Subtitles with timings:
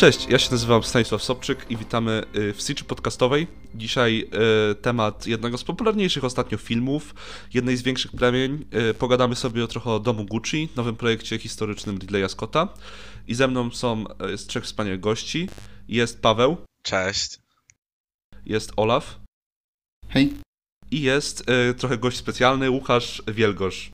[0.00, 3.46] Cześć, ja się nazywam Stanisław Sobczyk i witamy y, w Siczy Podcastowej.
[3.74, 4.28] Dzisiaj
[4.70, 7.14] y, temat jednego z popularniejszych ostatnio filmów,
[7.54, 8.66] jednej z większych plemień.
[8.90, 12.68] Y, pogadamy sobie o trochę o domu Gucci, nowym projekcie historycznym Ridleya Scotta.
[13.28, 15.48] I ze mną są jest trzech wspaniałych gości.
[15.88, 16.56] Jest Paweł.
[16.82, 17.38] Cześć.
[18.46, 19.20] Jest Olaf.
[20.08, 20.34] Hej.
[20.90, 21.44] I jest
[21.78, 23.90] trochę gość specjalny, Łukasz Wielgosz.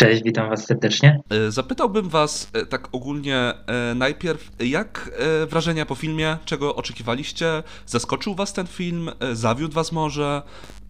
[0.00, 1.20] Cześć, witam Was serdecznie.
[1.30, 5.10] E, zapytałbym Was e, tak ogólnie e, najpierw, jak
[5.50, 7.62] wrażenia po filmie, czego oczekiwaliście?
[7.86, 9.10] Zaskoczył Was ten film?
[9.32, 10.42] Zawiódł Was może?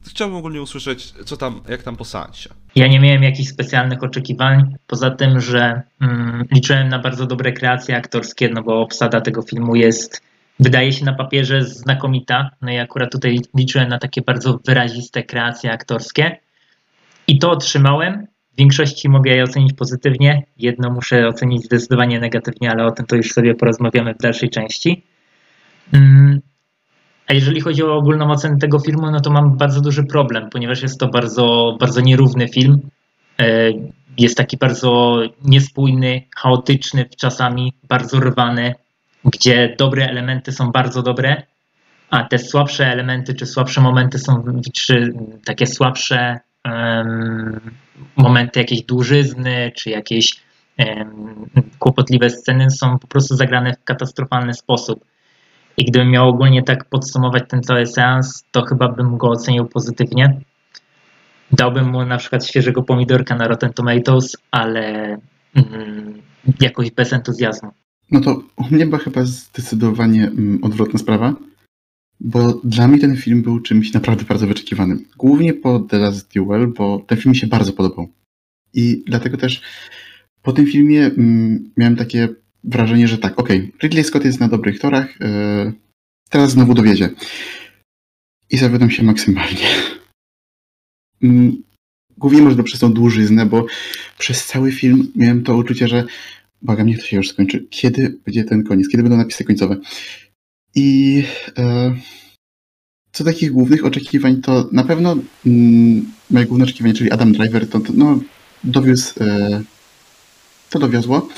[0.08, 2.50] Chciałbym ogólnie usłyszeć, co tam, jak tam po seansie.
[2.74, 7.96] Ja nie miałem jakichś specjalnych oczekiwań, poza tym, że mm, liczyłem na bardzo dobre kreacje
[7.96, 10.22] aktorskie, no bo obsada tego filmu jest,
[10.60, 15.72] wydaje się na papierze znakomita, no i akurat tutaj liczyłem na takie bardzo wyraziste kreacje
[15.72, 16.40] aktorskie
[17.26, 22.86] i to otrzymałem, w większości mogę je ocenić pozytywnie, jedno muszę ocenić zdecydowanie negatywnie, ale
[22.86, 25.02] o tym to już sobie porozmawiamy w dalszej części.
[25.92, 26.40] Mm,
[27.26, 30.82] a jeżeli chodzi o ogólną ocenę tego filmu, no to mam bardzo duży problem, ponieważ
[30.82, 32.80] jest to bardzo, bardzo nierówny film.
[33.40, 33.70] E,
[34.18, 38.74] jest taki bardzo niespójny, chaotyczny, czasami bardzo rwany,
[39.24, 41.42] gdzie dobre elementy są bardzo dobre,
[42.10, 44.44] a te słabsze elementy czy słabsze momenty są,
[44.74, 45.12] czy
[45.44, 46.40] takie słabsze
[48.16, 50.40] momenty jakiejś dłużyzny, czy jakieś
[51.78, 55.04] kłopotliwe sceny są po prostu zagrane w katastrofalny sposób.
[55.76, 60.40] I gdybym miał ogólnie tak podsumować ten cały seans, to chyba bym go ocenił pozytywnie.
[61.52, 65.16] Dałbym mu na przykład świeżego pomidorka na Rotten Tomatoes, ale
[65.54, 66.22] mm,
[66.60, 67.70] jakoś bez entuzjazmu.
[68.10, 71.34] No to u mnie była chyba zdecydowanie mm, odwrotna sprawa
[72.20, 75.04] bo dla mnie ten film był czymś naprawdę bardzo wyczekiwanym.
[75.16, 78.08] Głównie po The Last Duel, bo ten film mi się bardzo podobał.
[78.74, 79.62] I dlatego też
[80.42, 82.28] po tym filmie mm, miałem takie
[82.64, 85.72] wrażenie, że tak, okej, okay, Ridley Scott jest na dobrych torach, yy,
[86.30, 87.10] teraz znowu dowiedzie.
[88.50, 89.66] I zawiodłem się maksymalnie.
[91.20, 91.52] Yy,
[92.18, 93.66] głównie może przez tą dłużyznę, bo
[94.18, 96.04] przez cały film miałem to uczucie, że
[96.62, 97.66] błagam, niech to się już skończy.
[97.70, 98.88] Kiedy będzie ten koniec?
[98.88, 99.76] Kiedy będą napisy końcowe?
[100.74, 101.22] I
[101.58, 101.94] e,
[103.12, 105.16] co takich głównych oczekiwań, to na pewno
[105.46, 108.20] mm, moje główne oczekiwanie, czyli Adam Driver, to, to no,
[108.64, 109.62] dowiózł, e,
[110.70, 111.28] to dowiozło.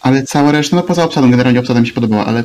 [0.00, 2.44] Ale cała reszta, no poza obsadą, generalnie obsada mi się podobała, ale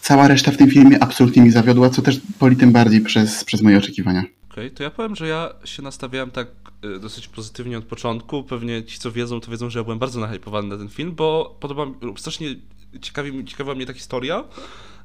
[0.00, 3.62] cała reszta w tym filmie absolutnie mi zawiodła, co też boli tym bardziej przez, przez
[3.62, 4.20] moje oczekiwania.
[4.20, 6.48] Okej, okay, to ja powiem, że ja się nastawiałem tak
[6.82, 8.42] e, dosyć pozytywnie od początku.
[8.42, 11.56] Pewnie ci, co wiedzą, to wiedzą, że ja byłem bardzo nahypowany na ten film, bo
[11.60, 12.54] podoba mi, strasznie
[13.00, 14.44] ciekawi, ciekawa mnie ta historia.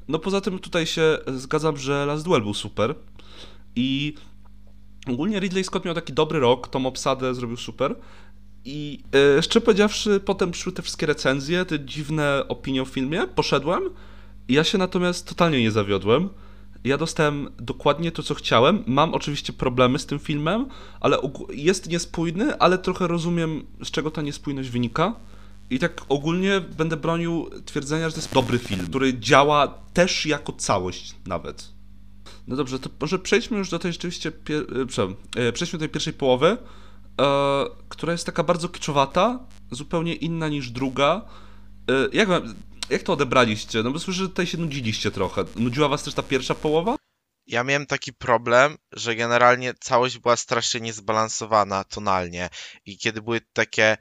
[0.08, 2.94] No poza tym tutaj się zgadzam, że Last Duel był super
[3.76, 4.14] i
[5.06, 7.96] ogólnie Ridley Scott miał taki dobry rok, tą obsadę zrobił super
[8.64, 13.90] i e, jeszcze powiedziawszy, potem przyszły te wszystkie recenzje, te dziwne opinie o filmie, poszedłem
[14.50, 16.28] ja się natomiast totalnie nie zawiodłem.
[16.84, 18.84] Ja dostałem dokładnie to, co chciałem.
[18.86, 20.66] Mam oczywiście problemy z tym filmem,
[21.00, 21.18] ale
[21.52, 25.14] jest niespójny, ale trochę rozumiem, z czego ta niespójność wynika.
[25.70, 30.52] I tak ogólnie będę bronił twierdzenia, że to jest dobry film, który działa też jako
[30.52, 31.68] całość nawet.
[32.46, 34.32] No dobrze, to może przejdźmy już do tej rzeczywiście,
[35.36, 36.56] e, przejdźmy do tej pierwszej połowy,
[37.20, 39.38] e, która jest taka bardzo kiczowata,
[39.70, 41.24] zupełnie inna niż druga.
[41.90, 42.28] E, jak,
[42.90, 43.82] jak to odebraliście?
[43.82, 45.44] No bo słyszę, że tutaj się nudziliście trochę.
[45.56, 46.96] Nudziła was też ta pierwsza połowa?
[47.46, 52.48] Ja miałem taki problem, że generalnie całość była strasznie niezbalansowana tonalnie
[52.86, 53.96] i kiedy były takie E,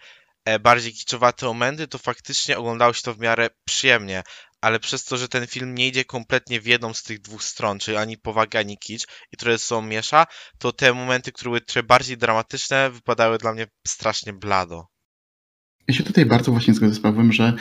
[0.59, 4.23] bardziej kiczowate momenty, to faktycznie oglądało się to w miarę przyjemnie,
[4.61, 7.79] ale przez to, że ten film nie idzie kompletnie w jedną z tych dwóch stron,
[7.79, 10.25] czyli ani powaga, ani kicz i które są miesza,
[10.59, 14.85] to te momenty, które były trochę bardziej dramatyczne, wypadały dla mnie strasznie blado.
[15.87, 17.53] Ja się tutaj bardzo właśnie zgodzę z Pawłem, że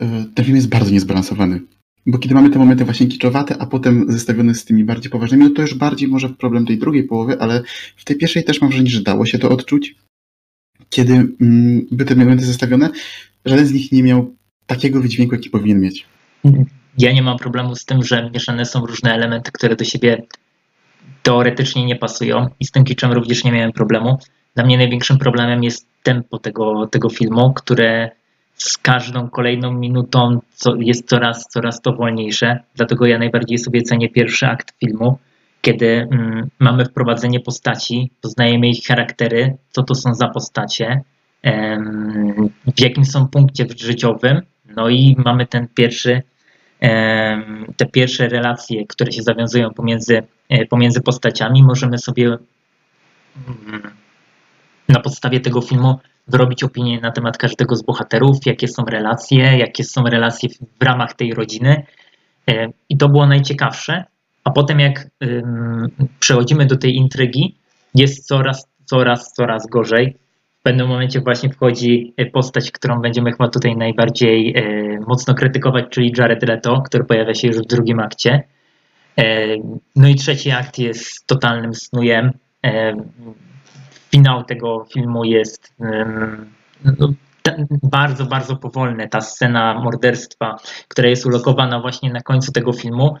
[0.00, 1.60] e, ten film jest bardzo niezbalansowany.
[2.06, 5.50] Bo kiedy mamy te momenty właśnie kiczowate, a potem zestawione z tymi bardziej poważnymi, no
[5.50, 7.62] to już bardziej może problem tej drugiej połowy, ale
[7.96, 9.94] w tej pierwszej też mam wrażenie, że dało się to odczuć
[10.90, 12.90] kiedy mm, by te elementy zestawione,
[13.44, 14.34] żaden z nich nie miał
[14.66, 16.06] takiego wydźwięku, jaki powinien mieć.
[16.98, 20.22] Ja nie mam problemu z tym, że mieszane są różne elementy, które do siebie
[21.22, 24.18] teoretycznie nie pasują i z tym kiczem również nie miałem problemu.
[24.54, 28.10] Dla mnie największym problemem jest tempo tego, tego filmu, które
[28.54, 30.40] z każdą kolejną minutą
[30.78, 32.60] jest coraz, coraz to wolniejsze.
[32.74, 35.18] Dlatego ja najbardziej sobie cenię pierwszy akt filmu,
[35.64, 41.02] kiedy mm, mamy wprowadzenie postaci, poznajemy ich charaktery, co to są za postacie,
[42.76, 44.40] w jakim są punkcie życiowym,
[44.76, 46.22] no i mamy ten pierwszy,
[47.76, 53.92] te pierwsze relacje, które się zawiązują pomiędzy, e, pomiędzy postaciami, możemy sobie mm,
[54.88, 59.84] na podstawie tego filmu wyrobić opinię na temat każdego z bohaterów, jakie są relacje, jakie
[59.84, 60.48] są relacje
[60.80, 61.86] w ramach tej rodziny.
[62.50, 64.04] E, I to było najciekawsze.
[64.44, 65.06] A potem, jak
[66.20, 67.58] przechodzimy do tej intrygi,
[67.94, 70.16] jest coraz, coraz, coraz gorzej.
[70.60, 74.54] W pewnym momencie właśnie wchodzi postać, którą będziemy chyba tutaj najbardziej
[75.06, 78.42] mocno krytykować, czyli Jared Leto, który pojawia się już w drugim akcie.
[79.96, 82.32] No i trzeci akt jest totalnym snujem
[84.10, 85.74] finał tego filmu jest
[86.98, 87.12] no,
[87.82, 89.08] bardzo, bardzo powolny.
[89.08, 90.56] Ta scena morderstwa,
[90.88, 93.16] która jest ulokowana właśnie na końcu tego filmu,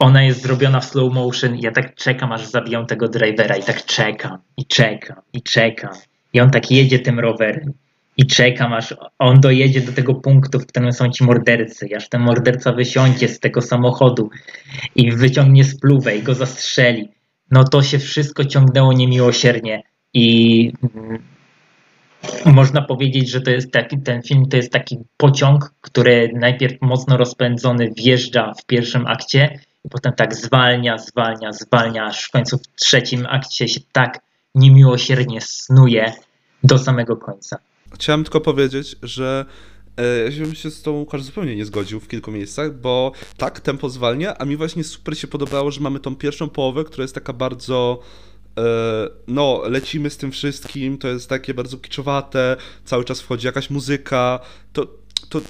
[0.00, 1.56] ona jest zrobiona w slow motion.
[1.56, 5.92] Ja tak czekam, aż zabiją tego drivera i tak czekam, i czekam, i czekam.
[6.32, 7.72] I on tak jedzie tym rowerem
[8.16, 12.20] i czekam, aż on dojedzie do tego punktu, w którym są ci mordercy, aż ten
[12.20, 14.30] morderca wysiądzie z tego samochodu
[14.96, 17.08] i wyciągnie spluwę i go zastrzeli.
[17.50, 19.82] No to się wszystko ciągnęło niemiłosiernie.
[20.14, 21.22] I mm,
[22.44, 27.16] można powiedzieć, że to jest taki, ten film to jest taki pociąg, który najpierw mocno
[27.16, 32.80] rozpędzony wjeżdża w pierwszym akcie i potem tak zwalnia, zwalnia, zwalnia, aż w końcu w
[32.80, 34.20] trzecim akcie się tak
[34.54, 36.12] niemiłosiernie snuje
[36.64, 37.58] do samego końca.
[37.94, 39.44] Chciałem tylko powiedzieć, że
[39.96, 43.60] e, ja bym się z tą Łukasz zupełnie nie zgodził w kilku miejscach, bo tak,
[43.60, 47.14] tempo zwalnia, a mi właśnie super się podobało, że mamy tą pierwszą połowę, która jest
[47.14, 48.00] taka bardzo
[48.58, 53.70] E, no, lecimy z tym wszystkim, to jest takie bardzo kiczowate, cały czas wchodzi jakaś
[53.70, 54.40] muzyka,
[54.72, 54.86] to,
[55.28, 55.40] to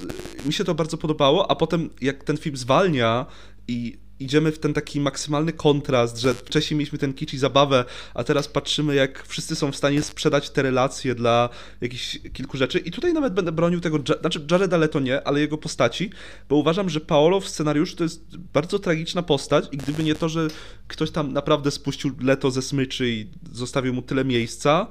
[0.47, 3.27] mi się to bardzo podobało, a potem jak ten film zwalnia
[3.69, 7.85] i idziemy w ten taki maksymalny kontrast, że wcześniej mieliśmy ten kicz i zabawę,
[8.15, 11.49] a teraz patrzymy, jak wszyscy są w stanie sprzedać te relacje dla
[11.81, 12.79] jakichś kilku rzeczy.
[12.79, 16.11] I tutaj nawet będę bronił tego, znaczy Jareda Leto nie, ale jego postaci,
[16.49, 20.29] bo uważam, że Paolo w scenariuszu to jest bardzo tragiczna postać i gdyby nie to,
[20.29, 20.49] że
[20.89, 24.87] ktoś tam naprawdę spuścił Leto ze smyczy i zostawił mu tyle miejsca,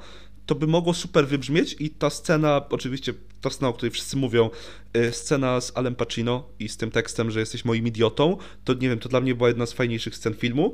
[0.49, 4.49] to by mogło super wybrzmieć i ta scena, oczywiście ta scena, o której wszyscy mówią,
[4.97, 8.89] y, scena z Alem Pacino i z tym tekstem, że jesteś moim idiotą, to nie
[8.89, 10.73] wiem, to dla mnie była jedna z fajniejszych scen filmu.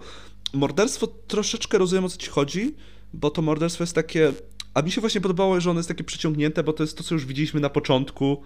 [0.53, 2.75] Morderstwo troszeczkę rozumiem o co ci chodzi,
[3.13, 4.31] bo to morderstwo jest takie,
[4.73, 7.15] a mi się właśnie podobało, że ono jest takie przeciągnięte, bo to jest to, co
[7.15, 8.43] już widzieliśmy na początku,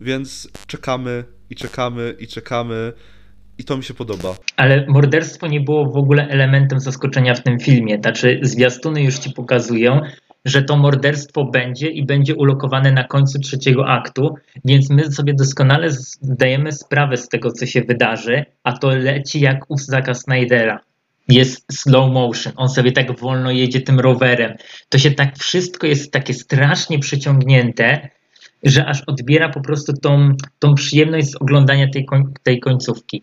[0.00, 2.92] więc czekamy i czekamy i czekamy.
[3.58, 4.34] I to mi się podoba.
[4.56, 7.98] Ale morderstwo nie było w ogóle elementem zaskoczenia w tym filmie.
[8.02, 10.00] Znaczy, zwiastuny już ci pokazują,
[10.46, 14.34] że to morderstwo będzie i będzie ulokowane na końcu trzeciego aktu,
[14.64, 15.90] więc my sobie doskonale
[16.20, 20.80] zdajemy sprawę z tego, co się wydarzy, a to leci jak u Zaka Snydera.
[21.28, 24.54] Jest slow motion, on sobie tak wolno jedzie tym rowerem.
[24.88, 28.08] To się tak wszystko jest takie strasznie przyciągnięte,
[28.62, 32.06] że aż odbiera po prostu tą, tą przyjemność z oglądania tej,
[32.42, 33.22] tej końcówki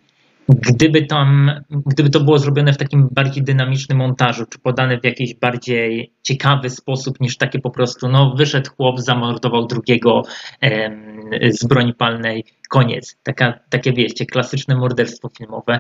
[0.50, 1.52] gdyby tam,
[1.86, 6.70] gdyby to było zrobione w takim bardziej dynamicznym montażu, czy podane w jakiś bardziej ciekawy
[6.70, 10.24] sposób niż takie po prostu, no wyszedł chłop, zamordował drugiego
[10.62, 11.14] em,
[11.52, 13.16] z broni palnej, koniec.
[13.24, 15.80] Taka, takie wieście, klasyczne morderstwo filmowe.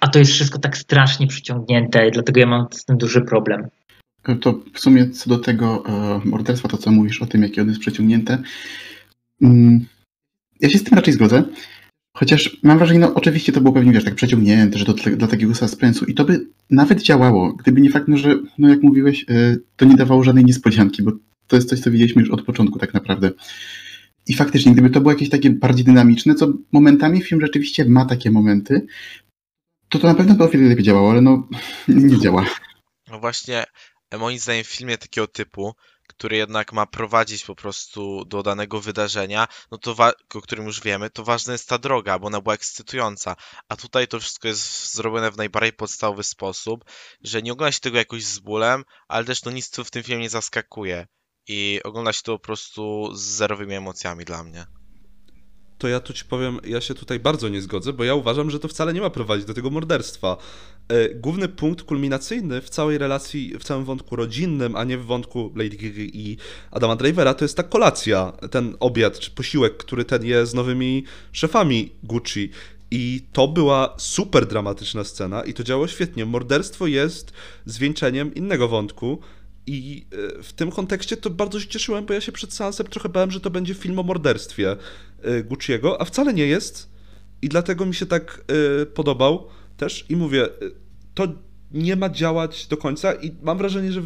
[0.00, 3.68] A to jest wszystko tak strasznie przyciągnięte, dlatego ja mam z tym duży problem.
[4.40, 7.70] To w sumie co do tego e, morderstwa, to co mówisz o tym, jakie ono
[7.70, 8.38] jest przeciągnięte,
[9.42, 9.86] mm,
[10.60, 11.44] ja się z tym raczej zgodzę.
[12.20, 15.54] Chociaż mam wrażenie, no oczywiście to było pewnie, wiesz, tak przeciągnięte, że to dla, takiego
[15.54, 19.56] suspensu i to by nawet działało, gdyby nie fakt, no, że, no jak mówiłeś, e,
[19.76, 21.12] to nie dawało żadnej niespodzianki, bo
[21.46, 23.30] to jest coś, co widzieliśmy już od początku tak naprawdę.
[24.26, 28.30] I faktycznie, gdyby to było jakieś takie bardziej dynamiczne, co momentami film rzeczywiście ma takie
[28.30, 28.86] momenty,
[29.88, 31.48] to to na pewno by o wiele lepiej działało, ale no
[31.88, 32.46] nie działa.
[33.10, 33.64] No właśnie,
[34.18, 35.72] moim zdaniem w filmie takiego typu
[36.20, 39.96] który jednak ma prowadzić po prostu do danego wydarzenia, no to
[40.34, 43.36] o którym już wiemy, to ważna jest ta droga, bo ona była ekscytująca.
[43.68, 46.84] A tutaj to wszystko jest zrobione w najbardziej podstawowy sposób,
[47.24, 50.02] że nie ogląda się tego jakoś z bólem, ale też no nic tu w tym
[50.02, 51.06] filmie nie zaskakuje.
[51.48, 54.79] I ogląda się to po prostu z zerowymi emocjami dla mnie
[55.80, 58.58] to ja tu ci powiem, ja się tutaj bardzo nie zgodzę, bo ja uważam, że
[58.58, 60.36] to wcale nie ma prowadzić do tego morderstwa.
[60.88, 65.52] E, główny punkt kulminacyjny w całej relacji, w całym wątku rodzinnym, a nie w wątku
[65.56, 66.36] Lady Gaga i
[66.70, 71.04] Adama Drivera, to jest ta kolacja, ten obiad czy posiłek, który ten je z nowymi
[71.32, 72.50] szefami Gucci.
[72.90, 76.26] I to była super dramatyczna scena i to działo świetnie.
[76.26, 77.32] Morderstwo jest
[77.66, 79.18] zwieńczeniem innego wątku,
[79.66, 80.06] i
[80.38, 83.30] e, w tym kontekście to bardzo się cieszyłem, bo ja się przed seansem trochę bałem,
[83.30, 84.76] że to będzie film o morderstwie
[85.44, 86.90] Gucciego, a wcale nie jest.
[87.42, 88.44] I dlatego mi się tak
[88.82, 90.06] e, podobał też.
[90.08, 90.48] I mówię,
[91.14, 91.28] to
[91.72, 94.02] nie ma działać do końca i mam wrażenie, że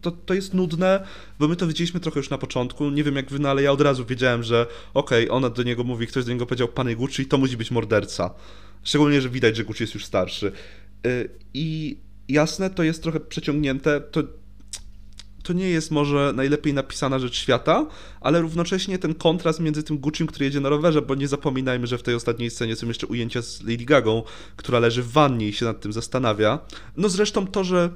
[0.00, 1.06] to, to jest nudne,
[1.38, 2.90] bo my to widzieliśmy trochę już na początku.
[2.90, 5.62] Nie wiem jak wy, no ale ja od razu wiedziałem, że okej, okay, ona do
[5.62, 8.34] niego mówi, ktoś do niego powiedział panie Gucci, to musi być morderca.
[8.82, 10.52] Szczególnie, że widać, że Gucci jest już starszy.
[11.54, 11.96] I
[12.28, 14.22] jasne, to jest trochę przeciągnięte, to
[15.48, 17.86] to nie jest może najlepiej napisana rzecz świata,
[18.20, 21.98] ale równocześnie ten kontrast między tym Gucci'm, który jedzie na rowerze, bo nie zapominajmy, że
[21.98, 24.22] w tej ostatniej scenie są jeszcze ujęcia z Lady Gagą,
[24.56, 26.58] która leży w wannie i się nad tym zastanawia.
[26.96, 27.90] No zresztą to, że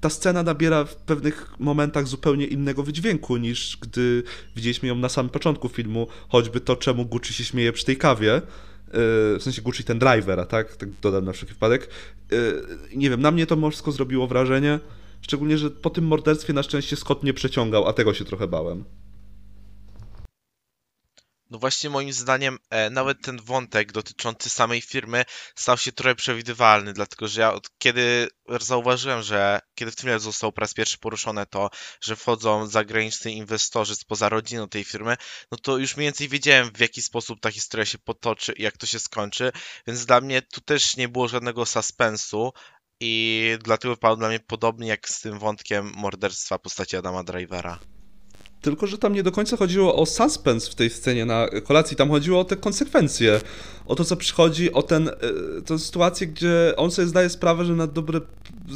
[0.00, 4.22] ta scena nabiera w pewnych momentach zupełnie innego wydźwięku niż gdy
[4.56, 8.34] widzieliśmy ją na samym początku filmu, choćby to, czemu Gucci się śmieje przy tej kawie.
[8.34, 8.42] E,
[9.38, 10.76] w sensie Gucci ten driver, tak?
[10.76, 11.88] Tak dodam na wszelki wypadek.
[12.32, 12.36] E,
[12.96, 14.80] nie wiem, na mnie to wszystko zrobiło wrażenie.
[15.26, 18.84] Szczególnie, że po tym morderstwie na szczęście Scott nie przeciągał, a tego się trochę bałem.
[21.50, 25.24] No właśnie moim zdaniem e, nawet ten wątek dotyczący samej firmy
[25.56, 28.28] stał się trochę przewidywalny, dlatego że ja od kiedy
[28.60, 33.96] zauważyłem, że kiedy w tym zostało po raz pierwszy poruszone to, że wchodzą zagraniczni inwestorzy
[33.96, 35.16] spoza rodziny tej firmy,
[35.50, 38.76] no to już mniej więcej wiedziałem w jaki sposób ta historia się potoczy i jak
[38.76, 39.52] to się skończy,
[39.86, 42.52] więc dla mnie tu też nie było żadnego suspensu,
[43.00, 47.78] i dlatego wypadł dla mnie podobnie jak z tym wątkiem morderstwa postaci Adama Drivera.
[48.60, 52.10] Tylko, że tam nie do końca chodziło o suspense w tej scenie na kolacji, tam
[52.10, 53.40] chodziło o te konsekwencje,
[53.86, 55.12] o to, co przychodzi, o ten, e,
[55.62, 58.20] tę sytuację, gdzie on sobie zdaje sprawę, że na dobre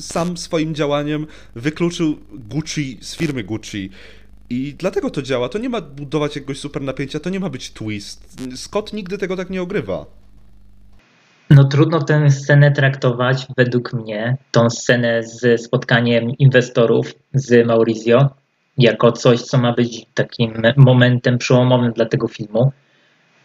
[0.01, 3.91] sam swoim działaniem wykluczył Gucci z firmy Gucci.
[4.51, 5.49] I dlatego to działa.
[5.49, 8.37] To nie ma budować jakiegoś super napięcia, to nie ma być twist.
[8.57, 10.20] Scott nigdy tego tak nie ogrywa.
[11.51, 18.29] No trudno tę scenę traktować, według mnie, tą scenę z spotkaniem inwestorów z Maurizio,
[18.79, 22.73] jako coś, co ma być takim momentem przełomowym dla tego filmu,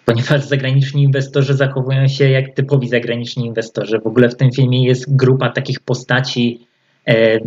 [0.05, 4.00] ponieważ zagraniczni inwestorzy zachowują się jak typowi zagraniczni inwestorzy.
[4.00, 6.67] W ogóle w tym filmie jest grupa takich postaci,
[7.07, 7.39] e,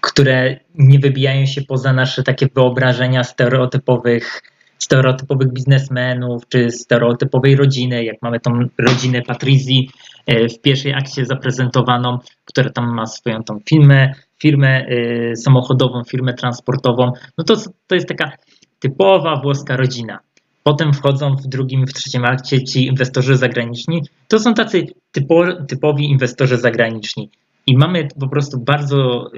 [0.00, 4.42] które nie wybijają się poza nasze takie wyobrażenia stereotypowych
[4.84, 9.90] stereotypowych biznesmenów, czy stereotypowej rodziny, jak mamy tą rodzinę Patrizji
[10.26, 16.34] e, w pierwszej akcie zaprezentowaną, która tam ma swoją tą firmę, firmę e, samochodową, firmę
[16.34, 18.32] transportową, no to, to jest taka
[18.78, 20.18] typowa włoska rodzina.
[20.62, 24.02] Potem wchodzą w drugim w trzecim akcie ci inwestorzy zagraniczni.
[24.28, 27.30] To są tacy typo, typowi inwestorzy zagraniczni.
[27.66, 29.30] I mamy po prostu bardzo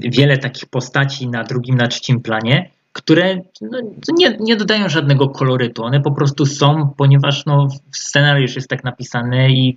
[0.00, 3.78] wiele takich postaci na drugim, na trzecim planie, które no,
[4.18, 5.84] nie, nie dodają żadnego kolorytu.
[5.84, 9.74] One po prostu są, ponieważ no, scenariusz jest tak napisany i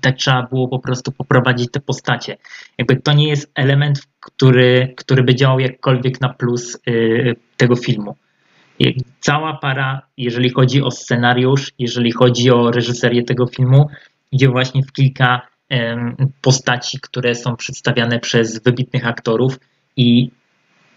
[0.00, 2.36] tak trzeba było po prostu poprowadzić te postacie.
[2.78, 8.16] Jakby to nie jest element, który, który by działał jakkolwiek na plus y, tego filmu.
[9.20, 13.88] Cała para, jeżeli chodzi o scenariusz, jeżeli chodzi o reżyserię tego filmu,
[14.32, 15.40] idzie właśnie w kilka
[15.72, 15.76] y,
[16.40, 19.58] postaci, które są przedstawiane przez wybitnych aktorów
[19.96, 20.30] i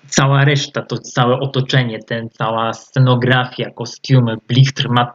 [0.10, 5.14] cała reszta, to całe otoczenie, ten, cała scenografia, kostiumy, blichtr ma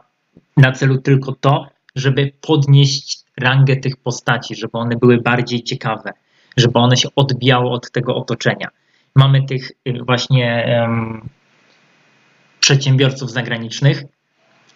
[0.57, 6.11] na celu tylko to, żeby podnieść rangę tych postaci, żeby one były bardziej ciekawe,
[6.57, 8.67] żeby one się odbijały od tego otoczenia.
[9.15, 11.29] Mamy tych y, właśnie um,
[12.59, 14.03] przedsiębiorców zagranicznych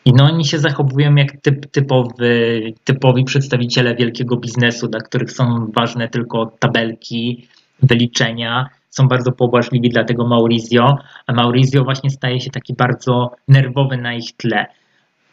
[0.06, 5.72] i no oni się zachowują jak typ, typowy, typowi przedstawiciele wielkiego biznesu, dla których są
[5.76, 7.48] ważne tylko tabelki,
[7.84, 13.98] wyliczenia, są bardzo pobłażliwi dla tego Maurizio, a Maurizio właśnie staje się taki bardzo nerwowy
[13.98, 14.65] na ich tle.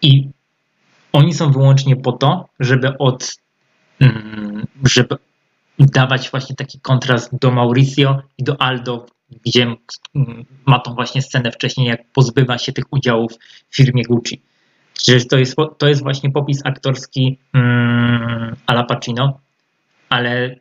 [0.02, 0.28] I
[1.12, 3.36] oni są wyłącznie po to, żeby od
[4.00, 5.16] mm, żeby
[5.78, 9.06] dawać właśnie taki kontrast do Mauricio i do Aldo,
[9.44, 13.32] gdzie mm, ma tą właśnie scenę wcześniej, jak pozbywa się tych udziałów
[13.70, 14.42] w firmie Gucci.
[15.02, 19.40] Czyli to jest, to jest właśnie popis aktorski mm, Ala Pacino,
[20.08, 20.56] ale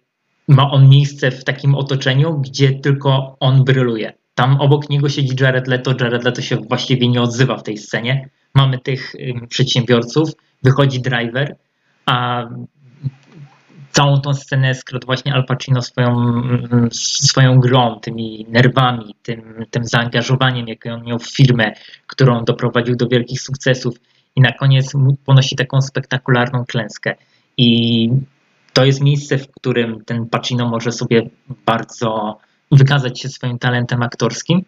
[0.48, 4.14] ma on miejsce w takim otoczeniu, gdzie tylko on bryluje.
[4.36, 8.30] Tam obok niego siedzi Jared Leto, Jared Leto się właściwie nie odzywa w tej scenie.
[8.54, 9.14] Mamy tych
[9.50, 10.30] przedsiębiorców,
[10.64, 11.56] wychodzi driver,
[12.06, 12.46] a
[13.92, 16.42] całą tą scenę skradł właśnie Al Pacino swoją,
[16.92, 21.74] swoją grą, tymi nerwami, tym, tym zaangażowaniem, jakie on miał w firmę,
[22.08, 23.96] którą doprowadził do wielkich sukcesów
[24.36, 24.94] i na koniec
[25.26, 27.16] ponosi taką spektakularną klęskę.
[27.58, 28.10] I
[28.76, 31.30] to jest miejsce, w którym ten Pacino może sobie
[31.66, 32.38] bardzo
[32.72, 34.62] wykazać się swoim talentem aktorskim,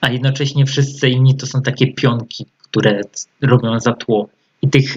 [0.00, 3.00] a jednocześnie wszyscy inni to są takie pionki, które
[3.40, 4.28] robią za tło.
[4.62, 4.96] I tych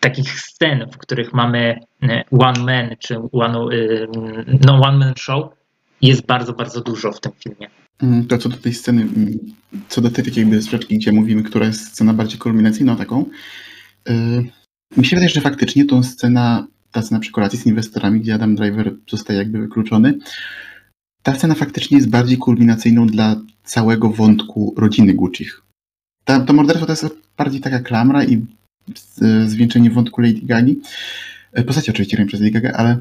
[0.00, 4.06] takich scen, w których mamy e, one man czy one, e,
[4.66, 5.52] no, one man show,
[6.02, 7.68] jest bardzo, bardzo dużo w tym filmie.
[8.02, 9.38] Mm, to co do tej sceny, mm,
[9.88, 13.24] co do tej jakby sprzeczki, gdzie mówimy, która jest scena bardziej kulminacyjną taką,
[14.08, 14.14] yy,
[14.96, 18.54] mi się wydaje, że faktycznie tą scena ta scena przy kolacji z inwestorami, gdzie Adam
[18.54, 20.18] Driver zostaje jakby wykluczony,
[21.22, 25.50] ta scena faktycznie jest bardziej kulminacyjną dla całego wątku rodziny Gucci'ch.
[26.24, 28.46] Ta, to morderstwo to jest bardziej taka klamra i
[29.46, 30.80] zwieńczenie wątku Lady Gagi.
[31.52, 32.98] E, postaci oczywiście grałem przez Lady Gaga, ale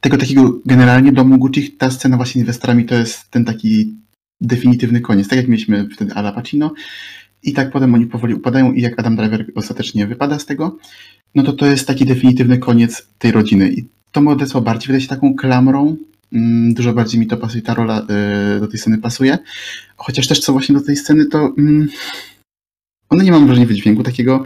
[0.00, 3.94] tego takiego generalnie domu Gucci, ta scena właśnie z inwestorami to jest ten taki
[4.40, 5.28] definitywny koniec.
[5.28, 6.72] Tak jak mieliśmy wtedy Ala Pacino
[7.42, 10.78] i tak potem oni powoli upadają i jak Adam Driver ostatecznie wypada z tego,
[11.34, 13.72] no to to jest taki definitywny koniec tej rodziny.
[13.72, 15.96] I to morderstwo bardziej wydaje się taką klamrą,
[16.32, 18.06] mm, dużo bardziej mi to pasuje, ta rola
[18.56, 19.38] y, do tej sceny pasuje.
[19.96, 21.88] Chociaż też co właśnie do tej sceny, to mm,
[23.08, 24.44] ona nie mam wrażenia wydźwięku takiego.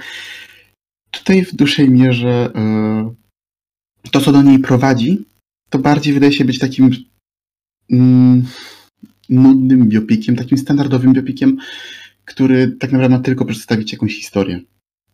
[1.10, 2.52] Tutaj w dłuższej mierze
[4.06, 5.24] y, to, co do niej prowadzi,
[5.70, 6.90] to bardziej wydaje się być takim
[7.90, 8.44] mm,
[9.28, 11.56] nudnym biopikiem, takim standardowym biopikiem,
[12.24, 14.60] który tak naprawdę ma tylko przedstawić jakąś historię.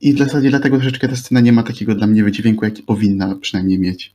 [0.00, 3.37] I w zasadzie dlatego troszeczkę ta scena nie ma takiego dla mnie wydźwięku, jaki powinna
[3.37, 4.14] przynajmniej mieć.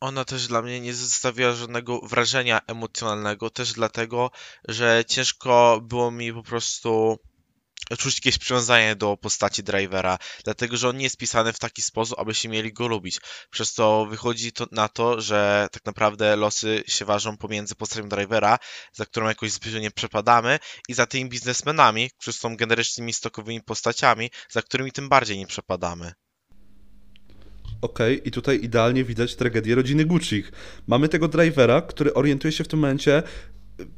[0.00, 4.30] Ona też dla mnie nie zostawiła żadnego wrażenia emocjonalnego, też dlatego,
[4.68, 7.18] że ciężko było mi po prostu
[7.98, 12.18] czuć jakieś przywiązanie do postaci drivera, dlatego że on nie jest pisany w taki sposób,
[12.18, 13.20] abyśmy mieli go lubić.
[13.50, 18.58] Przez to wychodzi to na to, że tak naprawdę losy się ważą pomiędzy postacią drivera,
[18.92, 24.30] za którą jakoś zbyt nie przepadamy, i za tymi biznesmenami, którzy są generycznymi stokowymi postaciami,
[24.50, 26.12] za którymi tym bardziej nie przepadamy.
[27.82, 30.44] Okej, okay, i tutaj idealnie widać tragedię rodziny Gucci.
[30.86, 33.22] Mamy tego drivera, który orientuje się w tym momencie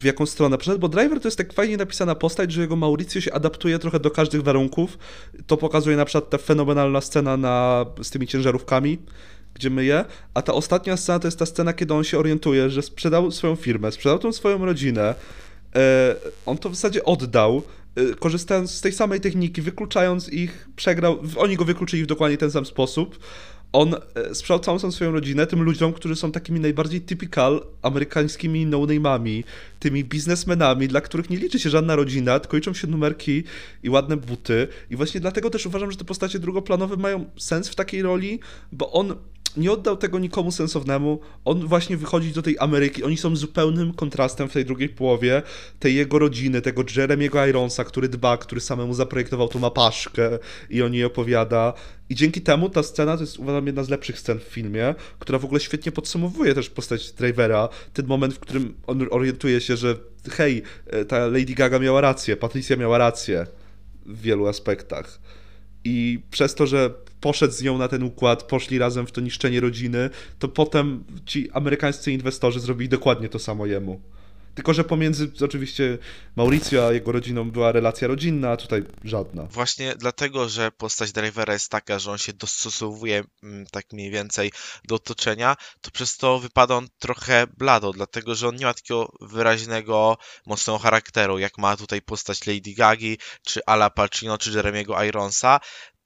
[0.01, 3.21] w jaką stronę przeszedł, bo Driver to jest tak fajnie napisana postać, że jego Mauricio
[3.21, 4.99] się adaptuje trochę do każdych warunków.
[5.47, 8.99] To pokazuje na przykład ta fenomenalna scena na, z tymi ciężarówkami,
[9.55, 10.05] gdzie myje,
[10.35, 13.57] a ta ostatnia scena to jest ta scena, kiedy on się orientuje, że sprzedał swoją
[13.57, 15.15] firmę, sprzedał tą swoją rodzinę,
[15.77, 16.15] e,
[16.47, 17.63] on to w zasadzie oddał,
[17.97, 22.51] e, korzystając z tej samej techniki, wykluczając ich, przegrał, oni go wykluczyli w dokładnie ten
[22.51, 23.19] sam sposób,
[23.73, 29.45] on e, sprzedał całą swoją rodzinę tym ludziom, którzy są takimi najbardziej typical amerykańskimi no-name'ami,
[29.79, 33.45] tymi biznesmenami, dla których nie liczy się żadna rodzina, tylko liczą się numerki
[33.83, 34.69] i ładne buty.
[34.91, 38.41] I właśnie dlatego też uważam, że te postacie drugoplanowe mają sens w takiej roli,
[38.73, 39.15] bo on
[39.59, 41.21] nie oddał tego nikomu sensownemu.
[41.45, 43.05] On właśnie wychodzi do tej Ameryki.
[43.05, 45.43] Oni są zupełnym kontrastem w tej drugiej połowie
[45.79, 50.39] tej jego rodziny, tego Jeremiego Ironsa, który dba, który samemu zaprojektował tą mapaszkę
[50.71, 51.73] i o niej opowiada.
[52.11, 55.39] I dzięki temu ta scena to jest uważam jedna z lepszych scen w filmie, która
[55.39, 57.69] w ogóle świetnie podsumowuje też postać Drivera.
[57.93, 59.97] Ten moment, w którym on orientuje się, że
[60.31, 63.47] hej, e, ta Lady Gaga miała rację, Patricia miała rację
[64.07, 65.21] w wielu aspektach.
[65.89, 69.61] I przez to, że poszedł z nią na ten układ, poszli razem w to niszczenie
[69.61, 74.01] rodziny, to potem ci amerykańscy inwestorzy zrobili dokładnie to samo jemu.
[74.59, 75.99] Tylko, że pomiędzy oczywiście
[76.37, 79.43] Mauricio a jego rodziną była relacja rodzinna, a tutaj żadna.
[79.43, 84.53] Właśnie dlatego, że postać drivera jest taka, że on się dostosowuje mm, tak mniej więcej
[84.85, 89.13] do otoczenia, to przez to wypada on trochę blado, dlatego, że on nie ma takiego
[89.21, 90.17] wyraźnego,
[90.47, 95.61] mocnego charakteru, jak ma tutaj postać Lady Gagi, czy Ala Pacino, czy Jeremiego Ironsa,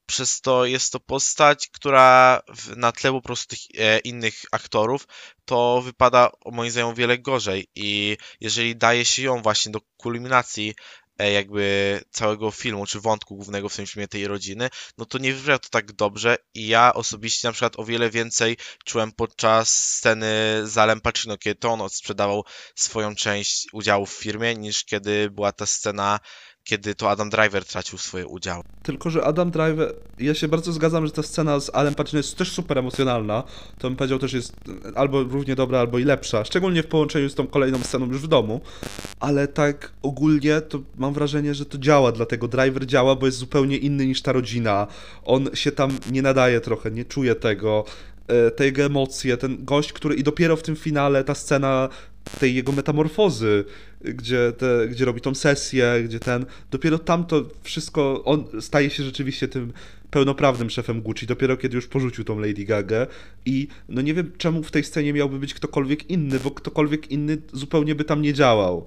[0.06, 2.40] przez to jest to postać, która
[2.76, 5.06] na tle po prostu tych e, innych aktorów
[5.44, 7.66] to wypada moim zdaniem o wiele gorzej.
[7.74, 10.74] I jeżeli daje się ją właśnie do kulminacji
[11.18, 15.32] e, jakby całego filmu, czy wątku głównego w tym filmie tej rodziny, no to nie
[15.32, 16.36] wybrzmia to tak dobrze.
[16.54, 21.60] I ja osobiście na przykład o wiele więcej czułem podczas sceny z Alem Pacino, kiedy
[21.60, 22.44] to on sprzedawał
[22.76, 26.20] swoją część udziału w firmie, niż kiedy była ta scena
[26.64, 28.64] kiedy to Adam Driver tracił swoje udziały.
[28.82, 32.36] Tylko, że Adam Driver, ja się bardzo zgadzam, że ta scena z Alem Pacino jest
[32.36, 33.42] też super emocjonalna,
[33.78, 34.54] to bym powiedział też jest
[34.94, 38.28] albo równie dobra, albo i lepsza, szczególnie w połączeniu z tą kolejną sceną już w
[38.28, 38.60] domu,
[39.20, 43.76] ale tak ogólnie to mam wrażenie, że to działa, dlatego Driver działa, bo jest zupełnie
[43.76, 44.86] inny niż ta rodzina,
[45.24, 47.84] on się tam nie nadaje trochę, nie czuje tego,
[48.28, 51.88] e, te jego emocje, ten gość, który i dopiero w tym finale ta scena
[52.40, 53.64] tej jego metamorfozy,
[54.04, 59.02] gdzie, te, gdzie robi tą sesję, gdzie ten, dopiero tam to wszystko, on staje się
[59.02, 59.72] rzeczywiście tym
[60.10, 63.06] pełnoprawnym szefem Gucci, dopiero kiedy już porzucił tą Lady Gaga
[63.46, 67.36] i no nie wiem czemu w tej scenie miałby być ktokolwiek inny, bo ktokolwiek inny
[67.52, 68.86] zupełnie by tam nie działał.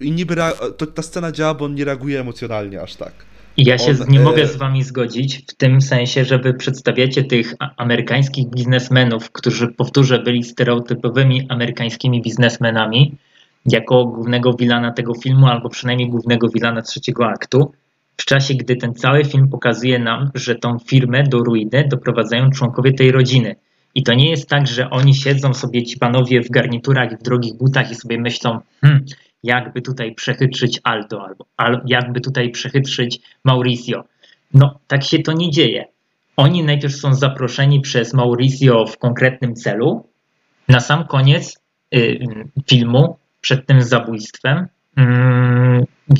[0.00, 0.36] I niby
[0.76, 3.12] to, ta scena działa, bo on nie reaguje emocjonalnie aż tak.
[3.56, 7.24] Ja się On, nie mogę e, z wami zgodzić w tym sensie, że wy przedstawiacie
[7.24, 13.16] tych amerykańskich biznesmenów, którzy, powtórzę, byli stereotypowymi amerykańskimi biznesmenami,
[13.72, 17.72] jako głównego wilana tego filmu, albo przynajmniej głównego wilana trzeciego aktu,
[18.16, 22.92] w czasie, gdy ten cały film pokazuje nam, że tą firmę do ruiny doprowadzają członkowie
[22.92, 23.56] tej rodziny.
[23.94, 27.22] I to nie jest tak, że oni siedzą sobie ci panowie w garniturach i w
[27.22, 29.04] drogich butach i sobie myślą, hmm,
[29.42, 31.46] jakby tutaj przechytrzyć Aldo albo,
[31.86, 34.04] jakby tutaj przechytrzyć Mauricio.
[34.54, 35.84] No, tak się to nie dzieje.
[36.36, 40.08] Oni najpierw są zaproszeni przez Mauricio w konkretnym celu.
[40.68, 41.60] Na sam koniec
[41.94, 42.18] y,
[42.68, 44.66] filmu, przed tym zabójstwem,
[44.98, 45.02] y,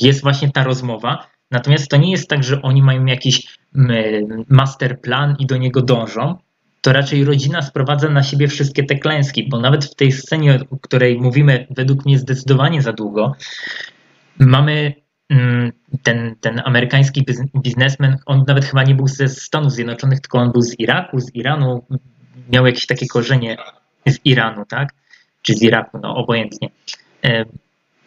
[0.01, 1.27] jest właśnie ta rozmowa.
[1.51, 5.83] Natomiast to nie jest tak, że oni mają jakiś y, master plan i do niego
[5.83, 6.37] dążą,
[6.81, 10.77] to raczej rodzina sprowadza na siebie wszystkie te klęski, bo nawet w tej scenie, o
[10.77, 13.35] której mówimy według mnie zdecydowanie za długo,
[14.39, 14.95] mamy
[15.31, 17.25] mm, ten, ten amerykański
[17.57, 21.35] biznesmen, on nawet chyba nie był ze Stanów Zjednoczonych, tylko on był z Iraku, z
[21.35, 21.87] Iranu,
[22.53, 23.57] miał jakieś takie korzenie
[24.07, 24.95] z Iranu, tak?
[25.43, 26.69] Czy z Iraku, no obojętnie.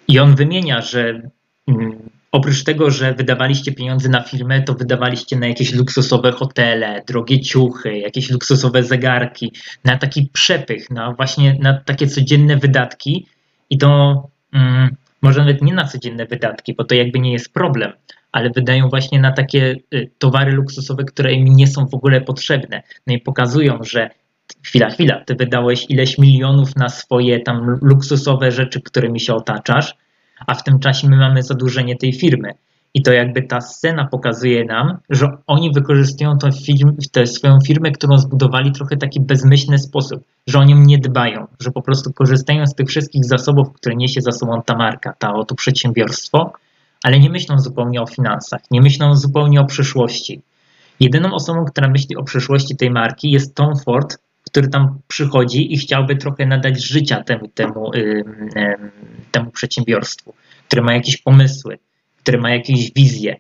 [0.08, 1.22] I on wymienia, że
[1.68, 7.42] mm, oprócz tego, że wydawaliście pieniądze na filmy, to wydawaliście na jakieś luksusowe hotele, drogie
[7.42, 9.54] ciuchy, jakieś luksusowe zegarki,
[9.86, 13.28] na taki przepych, na właśnie na takie codzienne wydatki
[13.70, 17.94] i to mm, może nawet nie na codzienne wydatki, bo to jakby nie jest problem,
[18.32, 22.84] ale wydają właśnie na takie y, towary luksusowe, które im nie są w ogóle potrzebne.
[23.08, 24.10] No i pokazują, że
[24.64, 29.96] chwila, chwila, ty wydałeś ileś milionów na swoje tam luksusowe rzeczy, którymi się otaczasz,
[30.48, 32.54] a w tym czasie my mamy zadłużenie tej firmy.
[32.94, 37.92] I to jakby ta scena pokazuje nam, że oni wykorzystują tę, film, tę swoją firmę,
[37.92, 42.68] którą zbudowali trochę taki bezmyślny sposób, że o nią nie dbają, że po prostu korzystają
[42.68, 46.54] z tych wszystkich zasobów, które niesie za sobą ta marka, ta oto przedsiębiorstwo,
[47.04, 50.42] ale nie myślą zupełnie o finansach, nie myślą zupełnie o przyszłości.
[51.00, 54.18] Jedyną osobą, która myśli o przyszłości tej marki jest Tom Ford,
[54.50, 57.92] który tam przychodzi i chciałby trochę nadać życia temu, temu,
[59.32, 60.34] temu przedsiębiorstwu,
[60.68, 61.80] które ma jakieś pomysły,
[62.24, 63.36] które ma jakieś wizje.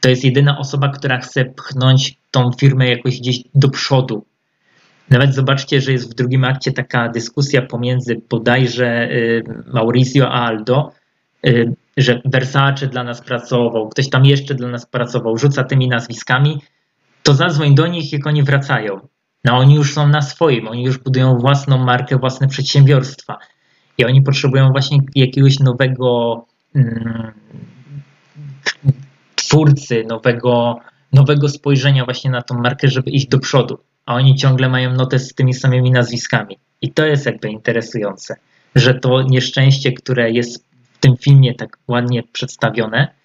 [0.00, 4.26] To jest jedyna osoba, która chce pchnąć tą firmę jakoś gdzieś do przodu.
[5.10, 9.08] Nawet zobaczcie, że jest w drugim akcie taka dyskusja pomiędzy bodajże
[9.72, 10.92] Mauricio a Aldo,
[11.96, 16.62] że Versace dla nas pracował, ktoś tam jeszcze dla nas pracował, rzuca tymi nazwiskami,
[17.22, 19.00] to zadzwoń do nich, jak oni wracają.
[19.44, 23.38] No oni już są na swoim, oni już budują własną markę, własne przedsiębiorstwa.
[23.98, 26.36] I oni potrzebują właśnie jakiegoś nowego
[26.74, 27.32] mm,
[29.34, 30.78] twórcy, nowego,
[31.12, 33.78] nowego spojrzenia właśnie na tą markę, żeby iść do przodu.
[34.06, 36.58] A oni ciągle mają notę z tymi samymi nazwiskami.
[36.82, 38.36] I to jest jakby interesujące,
[38.74, 43.21] że to nieszczęście, które jest w tym filmie tak ładnie przedstawione,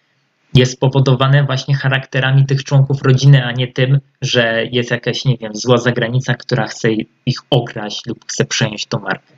[0.53, 5.55] jest spowodowane właśnie charakterami tych członków rodziny, a nie tym, że jest jakaś, nie wiem,
[5.55, 6.89] zła zagranica, która chce
[7.25, 9.33] ich okraść lub chce przejąć tą markę.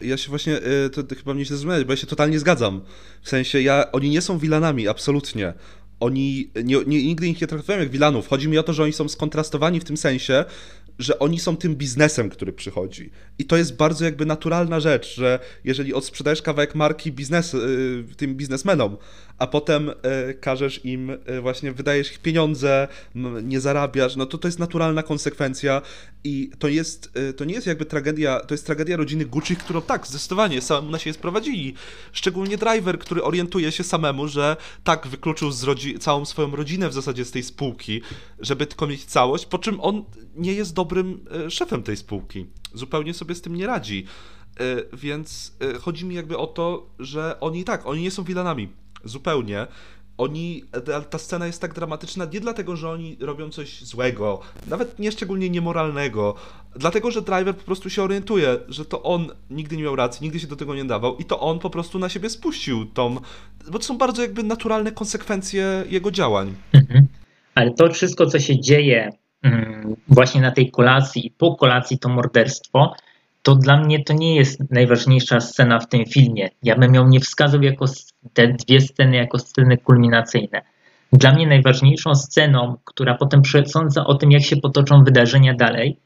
[0.00, 2.80] Ja się właśnie, y, to, chyba mnie się zrozumiałeś, bo ja się totalnie zgadzam.
[3.22, 5.52] W sensie, ja, oni nie są wilanami, absolutnie.
[6.00, 8.28] Oni, nie, nie, nigdy ich nie traktowałem jak wilanów.
[8.28, 10.44] Chodzi mi o to, że oni są skontrastowani w tym sensie,
[10.98, 13.10] że oni są tym biznesem, który przychodzi.
[13.38, 18.34] I to jest bardzo jakby naturalna rzecz, że jeżeli odsprzedajesz kawałek marki biznes, y, tym
[18.34, 18.96] biznesmenom,
[19.38, 19.94] a potem y,
[20.40, 22.88] każesz im, y, właśnie wydajesz ich pieniądze,
[23.42, 25.82] nie zarabiasz, no to to jest naturalna konsekwencja
[26.24, 30.06] i to jest, to nie jest jakby tragedia, to jest tragedia rodziny Gucci, którą tak,
[30.06, 31.74] zdecydowanie samemu na siebie sprowadzili.
[32.12, 35.50] Szczególnie driver, który orientuje się samemu, że tak, wykluczył
[35.98, 38.02] całą swoją rodzinę w zasadzie z tej spółki,
[38.40, 40.04] żeby tylko mieć całość, po czym on
[40.36, 42.46] nie jest dobrym e, szefem tej spółki.
[42.74, 44.06] Zupełnie sobie z tym nie radzi.
[44.60, 48.68] E, więc e, chodzi mi jakby o to, że oni tak, oni nie są wilanami.
[49.04, 49.66] Zupełnie.
[50.18, 50.64] Oni,
[51.10, 55.50] ta scena jest tak dramatyczna nie dlatego, że oni robią coś złego, nawet nie szczególnie
[55.50, 56.34] niemoralnego,
[56.76, 60.40] dlatego, że driver po prostu się orientuje, że to on nigdy nie miał racji, nigdy
[60.40, 63.16] się do tego nie dawał i to on po prostu na siebie spuścił tą,
[63.70, 66.54] bo to są bardzo jakby naturalne konsekwencje jego działań.
[66.72, 67.06] Mhm.
[67.54, 72.08] Ale to wszystko, co się dzieje Mm, właśnie na tej kolacji i po kolacji to
[72.08, 72.94] morderstwo,
[73.42, 76.48] to dla mnie to nie jest najważniejsza scena w tym filmie.
[76.62, 77.86] Ja bym ją nie wskazał jako
[78.32, 80.62] te dwie sceny jako sceny kulminacyjne.
[81.12, 86.00] Dla mnie najważniejszą sceną, która potem przesądza o tym, jak się potoczą wydarzenia dalej,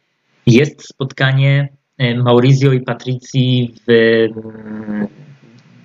[0.46, 1.68] jest spotkanie
[1.98, 5.08] e, Maurizio i Patricji w mm,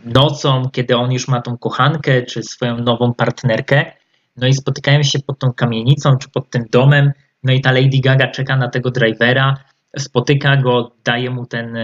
[0.05, 3.91] nocą, kiedy on już ma tą kochankę czy swoją nową partnerkę.
[4.38, 7.12] No i spotykają się pod tą kamienicą czy pod tym domem
[7.43, 9.57] no i ta Lady Gaga czeka na tego drivera,
[9.99, 11.77] spotyka go, daje mu ten,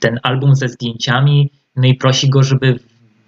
[0.00, 2.78] ten album ze zdjęciami, no i prosi go, żeby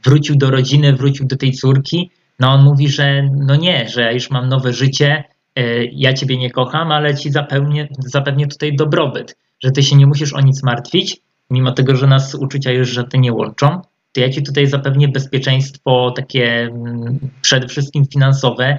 [0.05, 2.11] wrócił do rodziny, wrócił do tej córki.
[2.41, 5.25] No on mówi, że no nie, że ja już mam nowe życie,
[5.57, 10.07] e, ja ciebie nie kocham, ale ci zapewnię, zapewnię tutaj dobrobyt, że ty się nie
[10.07, 13.81] musisz o nic martwić, mimo tego, że nas uczucia już że ty nie łączą,
[14.13, 18.79] to ja ci tutaj zapewnię bezpieczeństwo takie mm, przede wszystkim finansowe,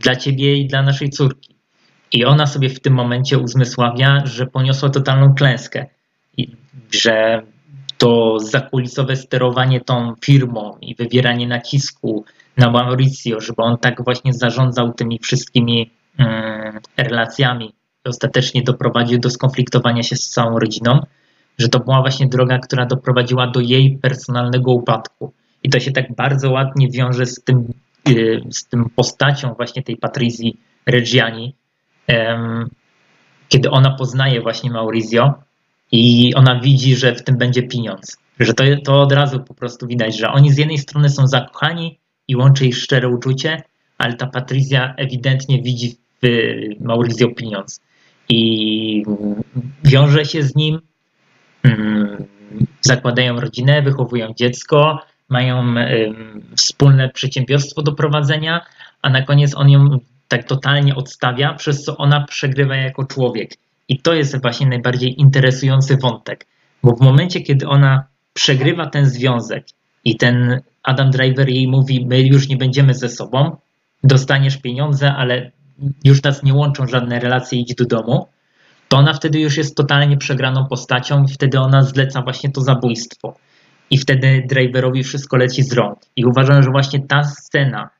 [0.00, 1.59] dla ciebie i dla naszej córki.
[2.12, 5.86] I ona sobie w tym momencie uzmysławia, że poniosła totalną klęskę.
[6.36, 6.56] I
[6.90, 7.42] że
[7.98, 12.24] to zakulisowe sterowanie tą firmą i wywieranie nacisku
[12.56, 17.72] na Mauricio, żeby on tak właśnie zarządzał tymi wszystkimi mm, relacjami,
[18.04, 21.00] ostatecznie doprowadził do skonfliktowania się z całą rodziną,
[21.58, 25.32] że to była właśnie droga, która doprowadziła do jej personalnego upadku.
[25.62, 27.72] I to się tak bardzo ładnie wiąże z tym
[28.08, 31.54] Y, z tym postacią właśnie tej Patrycji Reggiani,
[33.48, 35.34] kiedy ona poznaje właśnie Maurizio
[35.92, 38.18] i ona widzi, że w tym będzie pieniądz.
[38.40, 41.98] Że to, to od razu po prostu widać, że oni z jednej strony są zakochani
[42.28, 43.62] i łączy ich szczere uczucie,
[43.98, 46.26] ale ta Patrycja ewidentnie widzi w
[46.80, 47.80] Maurizio pieniądz
[48.28, 49.02] i
[49.84, 50.80] wiąże się z nim,
[51.62, 52.24] mm,
[52.80, 55.74] zakładają rodzinę, wychowują dziecko, mają
[56.56, 58.66] wspólne przedsiębiorstwo do prowadzenia,
[59.02, 59.98] a na koniec on ją
[60.30, 63.50] tak totalnie odstawia, przez co ona przegrywa jako człowiek.
[63.88, 66.46] I to jest właśnie najbardziej interesujący wątek,
[66.82, 69.64] bo w momencie, kiedy ona przegrywa ten związek
[70.04, 73.56] i ten Adam Driver jej mówi: My już nie będziemy ze sobą,
[74.04, 75.50] dostaniesz pieniądze, ale
[76.04, 78.28] już nas nie łączą żadne relacje, idź do domu,
[78.88, 83.36] to ona wtedy już jest totalnie przegraną postacią i wtedy ona zleca właśnie to zabójstwo.
[83.90, 85.98] I wtedy Driverowi wszystko leci z rąk.
[86.16, 87.90] I uważam, że właśnie ta scena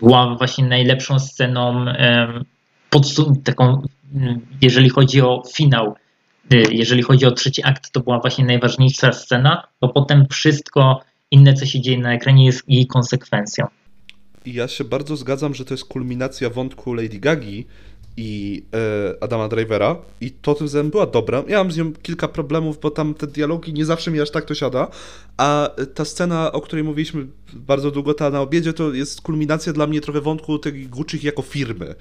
[0.00, 1.84] była właśnie najlepszą sceną,
[3.44, 3.82] taką,
[4.62, 5.94] jeżeli chodzi o finał,
[6.52, 11.54] y, jeżeli chodzi o trzeci akt, to była właśnie najważniejsza scena, bo potem wszystko inne,
[11.54, 13.66] co się dzieje na ekranie, jest jej konsekwencją.
[14.46, 17.66] Ja się bardzo zgadzam, że to jest kulminacja wątku Lady Gagi
[18.16, 21.44] i e, Adama Drivera i to tym względem była dobra.
[21.48, 24.44] Ja mam z nią kilka problemów, bo tam te dialogi nie zawsze mi aż tak
[24.44, 24.88] to siada,
[25.36, 29.86] a ta scena, o której mówiliśmy bardzo długo, ta na obiedzie, to jest kulminacja dla
[29.86, 31.94] mnie trochę wątku tych Gucci jako firmy.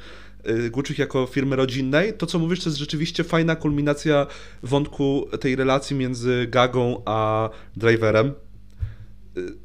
[0.43, 2.13] E, Gucci jako firmy rodzinnej.
[2.13, 4.27] To, co mówisz, to jest rzeczywiście fajna kulminacja
[4.63, 9.62] wątku tej relacji między Gagą a Driverem e,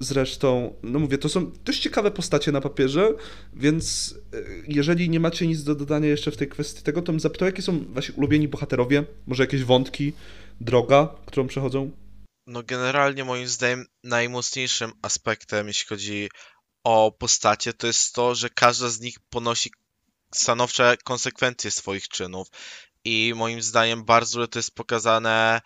[0.00, 3.14] Zresztą, no mówię, to są dość ciekawe postacie na papierze,
[3.52, 4.36] więc e,
[4.68, 7.62] jeżeli nie macie nic do dodania jeszcze w tej kwestii tego, to bym zapytał, jakie
[7.62, 9.04] są wasi ulubieni bohaterowie?
[9.26, 10.12] Może jakieś wątki,
[10.60, 11.90] droga, którą przechodzą?
[12.46, 16.28] No generalnie moim zdaniem najmocniejszym aspektem, jeśli chodzi
[16.84, 19.70] o postacie, to jest to, że każda z nich ponosi
[20.34, 22.48] stanowcze konsekwencje swoich czynów.
[23.04, 25.60] I moim zdaniem bardzo to jest pokazane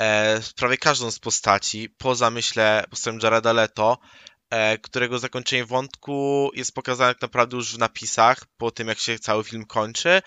[0.00, 3.98] e, prawie każdą z postaci, poza myślę postacią Jareda Leto,
[4.50, 9.18] e, którego zakończenie wątku jest pokazane tak naprawdę już w napisach, po tym jak się
[9.18, 10.22] cały film kończy,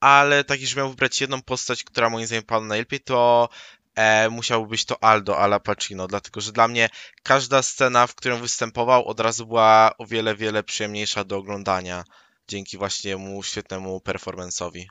[0.00, 3.48] ale tak już miał wybrać jedną postać, która moim zdaniem padła najlepiej, to
[3.94, 4.30] e,
[4.68, 6.88] być to Aldo Ala Pacino, dlatego że dla mnie
[7.22, 12.04] każda scena, w którą występował, od razu była o wiele, wiele przyjemniejsza do oglądania
[12.50, 14.86] dzięki właśnie mu świetnemu performance'owi.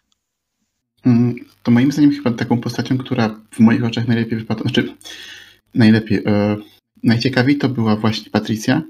[1.05, 4.95] Mm, to moim zdaniem chyba taką postacią, która w moich oczach najlepiej wypadła, znaczy
[5.75, 6.57] najlepiej, e,
[7.03, 8.81] najciekawiej to była właśnie Patricia,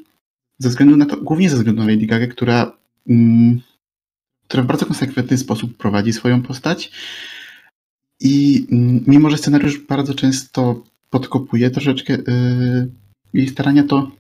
[0.60, 2.78] ze względu na to, głównie ze względu na Lady Gaga, która,
[3.10, 3.62] mm,
[4.48, 6.92] która w bardzo konsekwentny sposób prowadzi swoją postać
[8.20, 12.20] i mm, mimo, że scenariusz bardzo często podkopuje troszeczkę e,
[13.34, 14.12] jej starania, to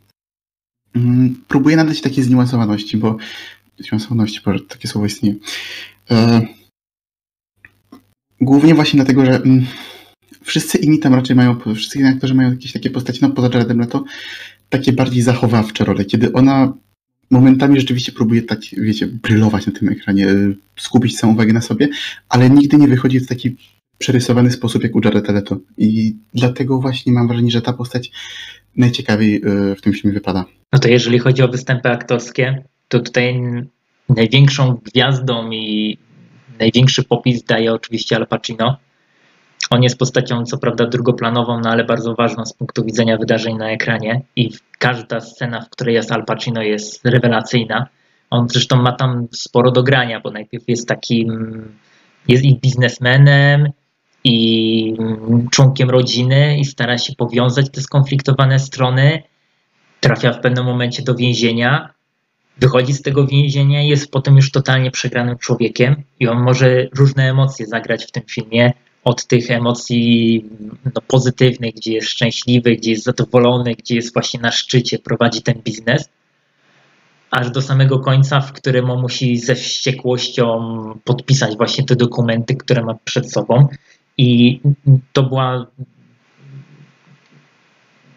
[0.95, 3.17] mm, próbuje nadać takiej zniuansowaności, bo
[3.79, 5.35] zniuansowaności, bo takie słowo istnieje.
[6.11, 6.47] E,
[8.41, 9.65] Głównie właśnie dlatego, że mm,
[10.43, 13.79] wszyscy inni tam raczej mają, wszyscy inni aktorzy mają jakieś takie postacie, no poza Jaredem
[13.79, 14.03] Leto,
[14.69, 16.73] takie bardziej zachowawcze role, kiedy ona
[17.31, 20.27] momentami rzeczywiście próbuje tak, wiecie, brylować na tym ekranie,
[20.77, 21.89] skupić całą uwagę na sobie,
[22.29, 23.55] ale nigdy nie wychodzi w taki
[23.97, 25.57] przerysowany sposób jak u Jareda Leto.
[25.77, 28.11] I dlatego właśnie mam wrażenie, że ta postać
[28.77, 30.45] najciekawiej e, w tym filmie wypada.
[30.73, 33.41] No to jeżeli chodzi o występy aktorskie, to tutaj
[34.09, 35.97] największą gwiazdą i
[36.59, 38.77] Największy popis daje oczywiście Al Pacino.
[39.69, 43.69] On jest postacią, co prawda, drugoplanową, no ale bardzo ważną z punktu widzenia wydarzeń na
[43.69, 47.87] ekranie i każda scena, w której jest Al Pacino, jest rewelacyjna.
[48.29, 51.63] On zresztą ma tam sporo do grania, bo najpierw jest takim,
[52.27, 53.69] jest i biznesmenem,
[54.23, 54.93] i
[55.51, 59.23] członkiem rodziny, i stara się powiązać te skonfliktowane strony.
[59.99, 61.89] Trafia w pewnym momencie do więzienia,
[62.59, 67.29] wychodzi z tego więzienia i jest potem już totalnie przegranym człowiekiem i on może różne
[67.29, 68.73] emocje zagrać w tym filmie.
[69.03, 70.45] Od tych emocji
[70.95, 75.61] no, pozytywnych, gdzie jest szczęśliwy, gdzie jest zadowolony, gdzie jest właśnie na szczycie, prowadzi ten
[75.63, 76.09] biznes,
[77.31, 80.45] aż do samego końca, w którym on musi ze wściekłością
[81.03, 83.67] podpisać właśnie te dokumenty, które ma przed sobą.
[84.17, 84.59] I
[85.13, 85.65] to była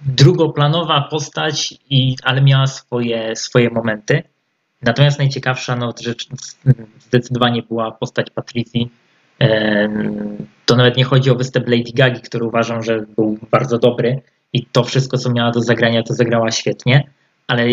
[0.06, 4.22] drugoplanowa postać, i, ale miała swoje, swoje momenty.
[4.82, 6.28] Natomiast najciekawsza no, rzecz
[7.00, 8.90] zdecydowanie była postać Patricji.
[10.66, 14.66] To nawet nie chodzi o występ Lady Gagi, który uważam, że był bardzo dobry i
[14.66, 17.08] to wszystko, co miała do zagrania, to zagrała świetnie,
[17.46, 17.66] ale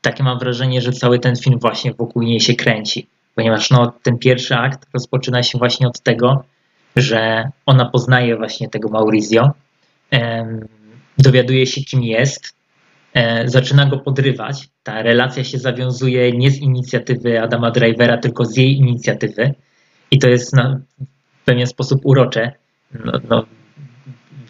[0.00, 4.18] takie mam wrażenie, że cały ten film właśnie wokół niej się kręci, ponieważ no, ten
[4.18, 6.44] pierwszy akt rozpoczyna się właśnie od tego,
[6.96, 9.50] że ona poznaje właśnie tego Maurizio,
[11.18, 12.54] dowiaduje się, kim jest,
[13.44, 14.68] zaczyna go podrywać.
[14.82, 19.54] Ta relacja się zawiązuje nie z inicjatywy Adama Drivera, tylko z jej inicjatywy.
[20.10, 20.80] I to jest na
[21.44, 22.52] pewien sposób urocze.
[23.04, 23.46] No, no,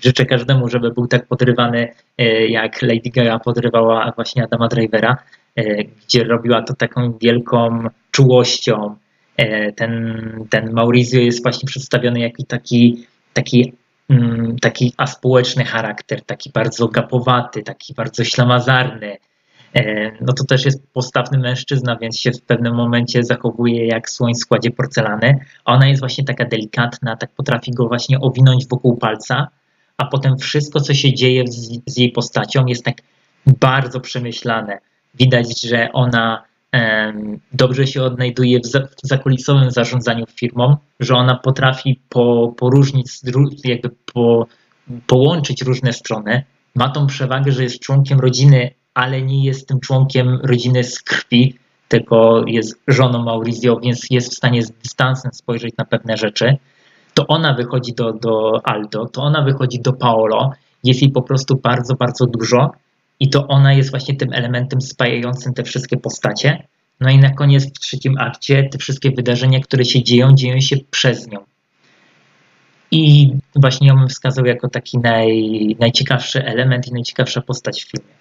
[0.00, 5.16] życzę każdemu, żeby był tak podrywany, e, jak Lady Gaga podrywała właśnie Adama Drivera,
[5.57, 8.96] e, gdzie robiła to taką wielką czułością.
[9.37, 13.72] E, ten, ten Maurizio jest właśnie przedstawiony jako taki, taki,
[14.60, 19.16] taki aspołeczny charakter, taki bardzo gapowaty, taki bardzo ślamazarny.
[20.20, 24.38] No to też jest postawny mężczyzna, więc się w pewnym momencie zachowuje jak słoń w
[24.38, 25.38] składzie porcelany.
[25.64, 29.48] A ona jest właśnie taka delikatna, tak potrafi go właśnie owinąć wokół palca
[29.96, 31.44] a potem wszystko, co się dzieje
[31.86, 32.96] z, jej postacią, jest tak
[33.46, 34.78] bardzo przemyślane.
[35.14, 36.44] Widać, że ona
[37.52, 42.54] dobrze się odnajduje w, za, w zakulisowym zarządzaniu firmą, że ona potrafi po,
[43.64, 44.46] jakby po,
[45.06, 46.44] połączyć różne strony.
[46.74, 51.58] Ma tą przewagę, że jest członkiem rodziny, ale nie jest tym członkiem rodziny z krwi,
[51.88, 56.56] tylko jest żoną Maurizio, więc jest w stanie z dystansem spojrzeć na pewne rzeczy
[57.16, 60.50] to ona wychodzi do, do Aldo, to ona wychodzi do Paolo,
[60.84, 62.70] jest jej po prostu bardzo, bardzo dużo
[63.20, 66.66] i to ona jest właśnie tym elementem spajającym te wszystkie postacie.
[67.00, 70.76] No i na koniec w trzecim akcie te wszystkie wydarzenia, które się dzieją, dzieją się
[70.90, 71.38] przez nią.
[72.90, 78.15] I właśnie ją bym wskazał jako taki naj, najciekawszy element i najciekawsza postać w filmie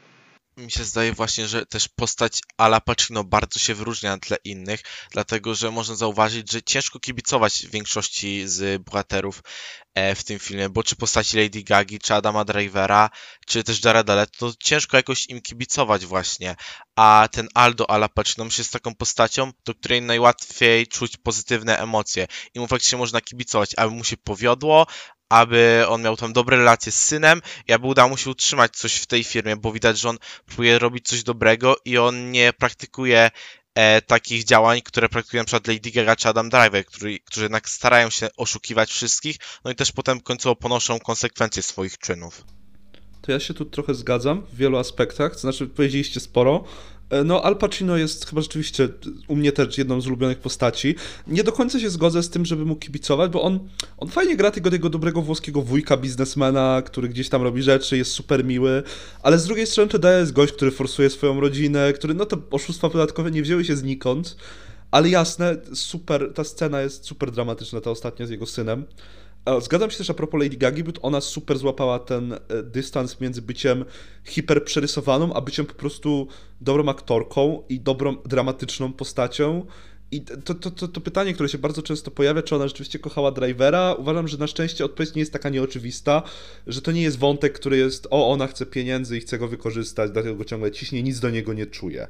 [0.57, 4.81] mi się zdaje właśnie, że też postać Ala Pacino bardzo się wyróżnia na tle innych,
[5.11, 9.43] dlatego że można zauważyć, że ciężko kibicować większości z bohaterów
[9.95, 13.09] e, w tym filmie, bo czy postaci Lady Gagi, czy Adama Drivera,
[13.47, 16.55] czy też Jareda Leto, to ciężko jakoś im kibicować właśnie,
[16.95, 22.27] a ten Aldo Ala Pacino jest taką postacią, do której najłatwiej czuć pozytywne emocje.
[22.53, 24.87] I mu faktycznie można kibicować, aby mu się powiodło,
[25.29, 28.95] aby on miał tam dobre relacje z synem i aby udało mu się utrzymać coś
[28.95, 33.31] w tej firmie, bo widać, że on próbuje robić coś dobrego i on nie praktykuje
[33.75, 38.09] e, takich działań, które praktykują przykład Lady Gaga czy Adam Driver, który, którzy jednak starają
[38.09, 42.43] się oszukiwać wszystkich, no i też potem końcowo ponoszą konsekwencje swoich czynów.
[43.25, 46.63] To ja się tu trochę zgadzam w wielu aspektach, to znaczy powiedzieliście sporo,
[47.09, 48.89] E, no, Al Pacino jest chyba rzeczywiście
[49.27, 50.95] u mnie też jedną z ulubionych postaci.
[51.27, 53.59] Nie do końca się zgodzę z tym, żeby mu kibicować, bo on,
[53.97, 58.11] on fajnie gra tego, tego dobrego włoskiego wujka, biznesmena, który gdzieś tam robi rzeczy, jest
[58.11, 58.83] super miły,
[59.23, 62.89] ale z drugiej strony to daje gość, który forsuje swoją rodzinę, który, no to oszustwa
[62.89, 64.37] podatkowe nie wzięły się znikąd,
[64.91, 68.85] ale jasne, super, ta scena jest super dramatyczna, ta ostatnia z jego synem.
[69.61, 73.41] Zgadzam się też a propos Lady Gagi, bo ona super złapała ten e, dystans między
[73.41, 73.85] byciem
[74.23, 76.27] hiperprzerysowaną, a byciem po prostu
[76.61, 79.65] dobrą aktorką i dobrą dramatyczną postacią.
[80.11, 83.31] I to, to, to, to, pytanie, które się bardzo często pojawia, czy ona rzeczywiście kochała
[83.31, 86.23] drivera, uważam, że na szczęście odpowiedź nie jest taka nieoczywista,
[86.67, 90.11] że to nie jest wątek, który jest o, ona chce pieniędzy i chce go wykorzystać,
[90.11, 92.07] dlatego go ciągle ciśnie, nic do niego nie czuje.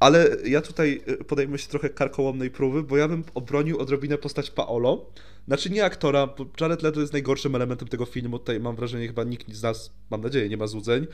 [0.00, 4.50] Ale ja tutaj e, podejmę się trochę karkołomnej próby, bo ja bym obronił odrobinę postać
[4.50, 5.06] Paolo.
[5.46, 8.38] Znaczy nie aktora, bo Jared Leto jest najgorszym elementem tego filmu.
[8.38, 11.06] Tutaj mam wrażenie, chyba nikt z nas, mam nadzieję, nie ma złudzeń.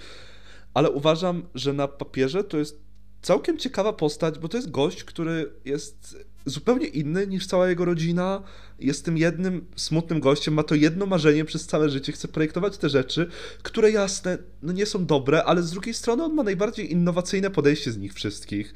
[0.75, 2.81] Ale uważam, że na papierze to jest
[3.23, 8.43] całkiem ciekawa postać, bo to jest gość, który jest zupełnie inny niż cała jego rodzina.
[8.79, 12.89] Jest tym jednym smutnym gościem, ma to jedno marzenie przez całe życie, chce projektować te
[12.89, 13.31] rzeczy,
[13.63, 17.93] które jasne, no nie są dobre, ale z drugiej strony on ma najbardziej innowacyjne podejście
[17.93, 18.75] z nich wszystkich.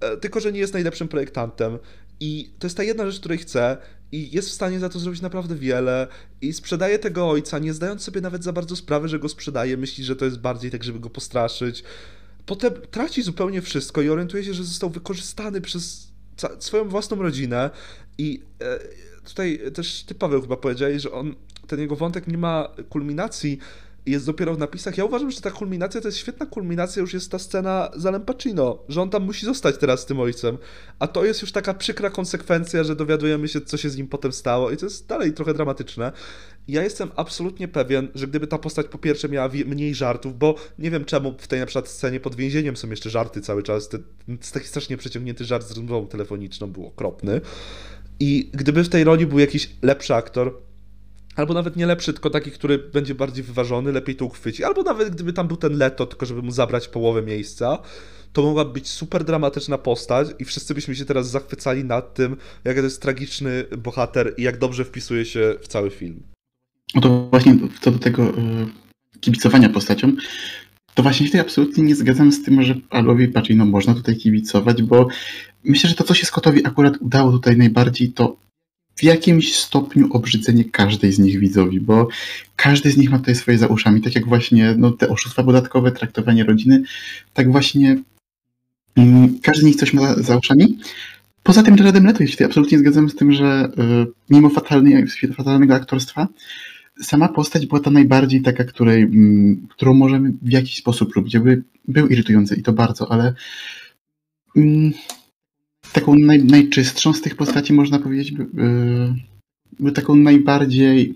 [0.00, 1.78] E, tylko, że nie jest najlepszym projektantem.
[2.20, 3.76] I to jest ta jedna rzecz, której chce,
[4.12, 6.06] i jest w stanie za to zrobić naprawdę wiele.
[6.40, 10.04] I sprzedaje tego ojca, nie zdając sobie nawet za bardzo sprawy, że go sprzedaje, myśli,
[10.04, 11.84] że to jest bardziej tak, żeby go postraszyć.
[12.46, 16.08] Potem traci zupełnie wszystko i orientuje się, że został wykorzystany przez
[16.58, 17.70] swoją własną rodzinę.
[18.18, 18.78] I e,
[19.24, 21.34] tutaj też ty, Paweł, chyba powiedziałeś, że on,
[21.66, 23.58] ten jego wątek nie ma kulminacji,
[24.10, 24.98] jest dopiero w napisach.
[24.98, 28.22] Ja uważam, że ta kulminacja to jest świetna kulminacja, już jest ta scena z Alem
[28.22, 30.58] Pacino, że on tam musi zostać teraz z tym ojcem.
[30.98, 34.32] A to jest już taka przykra konsekwencja, że dowiadujemy się, co się z nim potem
[34.32, 36.12] stało i to jest dalej trochę dramatyczne.
[36.68, 40.90] Ja jestem absolutnie pewien, że gdyby ta postać po pierwsze miała mniej żartów, bo nie
[40.90, 44.02] wiem czemu w tej na przykład scenie pod więzieniem są jeszcze żarty cały czas, ten
[44.52, 47.40] taki strasznie przeciągnięty żart z rozmową telefoniczną był okropny.
[48.20, 50.67] I gdyby w tej roli był jakiś lepszy aktor,
[51.38, 54.64] Albo nawet nie lepszy, tylko taki, który będzie bardziej wyważony, lepiej to uchwyci.
[54.64, 57.78] Albo nawet gdyby tam był ten Leto, tylko żeby mu zabrać połowę miejsca,
[58.32, 62.76] to mogłaby być super dramatyczna postać i wszyscy byśmy się teraz zachwycali nad tym, jak
[62.76, 66.22] to jest tragiczny bohater i jak dobrze wpisuje się w cały film.
[66.94, 68.32] No to właśnie co do tego yy,
[69.20, 70.12] kibicowania postacią,
[70.94, 75.08] to właśnie się absolutnie nie zgadzam z tym, że Alowi Pacino można tutaj kibicować, bo
[75.64, 78.36] myślę, że to, co się Scottowi akurat udało tutaj najbardziej, to
[78.98, 82.08] w jakimś stopniu obrzydzenie każdej z nich widzowi, bo
[82.56, 84.00] każdy z nich ma tutaj swoje za uszami.
[84.00, 86.82] Tak jak właśnie no, te oszustwa podatkowe, traktowanie rodziny,
[87.34, 87.96] tak właśnie
[88.96, 90.78] mm, każdy z nich coś ma za, za uszami.
[91.42, 95.04] Poza tym Jaredem Leto, jeśli absolutnie zgadzam z tym, że y, mimo fatalnej,
[95.36, 96.28] fatalnego aktorstwa,
[97.02, 101.34] sama postać była ta najbardziej taka, której, mm, którą możemy w jakiś sposób lubić.
[101.34, 103.34] Jakby był irytujący i to bardzo, ale
[104.56, 104.92] mm,
[105.92, 108.46] taką naj, najczystszą z tych postaci można powiedzieć, by,
[109.80, 111.14] by taką najbardziej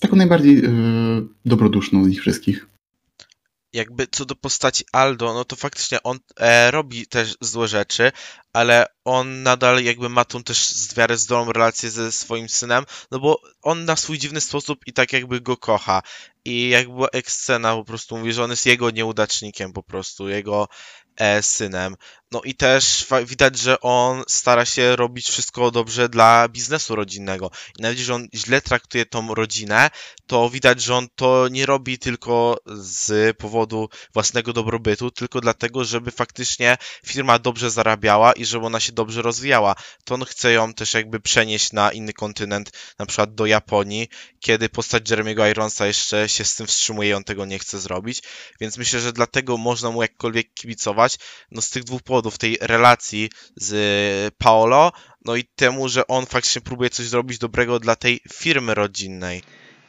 [0.00, 0.62] taką najbardziej
[1.44, 2.66] dobroduszną z nich wszystkich
[3.72, 8.12] jakby co do postaci Aldo, no to faktycznie on e, robi też złe rzeczy,
[8.52, 13.18] ale on nadal jakby ma tą też w miarę zdrową relację ze swoim synem, no
[13.18, 16.02] bo on na swój dziwny sposób i tak jakby go kocha.
[16.44, 20.68] I jak była ekscena, po prostu mówi, że on jest jego nieudacznikiem po prostu, jego
[21.16, 21.96] e, synem.
[22.32, 27.50] No i też widać, że on stara się robić wszystko dobrze dla biznesu rodzinnego.
[27.78, 29.90] I nawet jeżeli on źle traktuje tą rodzinę,
[30.26, 36.10] to widać, że on to nie robi tylko z powodu własnego dobrobytu, tylko dlatego, żeby
[36.10, 36.76] faktycznie
[37.06, 39.74] firma dobrze zarabiała i żeby ona się dobrze rozwijała.
[40.04, 44.08] To on chce ją też jakby przenieść na inny kontynent, na przykład do Japonii,
[44.40, 48.22] kiedy postać Jeremy'ego Ironsa jeszcze się z tym wstrzymuje i on tego nie chce zrobić.
[48.60, 51.18] Więc myślę, że dlatego można mu jakkolwiek kibicować.
[51.50, 54.92] No z tych dwóch powodów, tej relacji z Paolo,
[55.24, 59.42] no i temu, że on faktycznie próbuje coś zrobić dobrego dla tej firmy rodzinnej.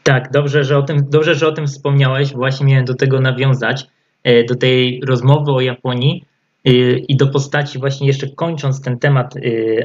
[0.04, 2.34] Tak, dobrze, że o tym, dobrze, że o tym wspomniałeś.
[2.34, 3.88] Właśnie miałem do tego nawiązać,
[4.24, 6.26] e, do tej rozmowy o Japonii
[6.66, 9.40] e, i do postaci, właśnie jeszcze kończąc ten temat e,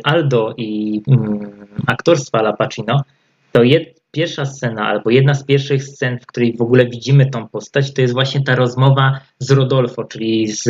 [0.05, 3.05] Aldo i mm, aktorstwa Al Pacino,
[3.53, 7.49] to jed, pierwsza scena, albo jedna z pierwszych scen, w której w ogóle widzimy tą
[7.49, 10.69] postać, to jest właśnie ta rozmowa z Rodolfo, czyli z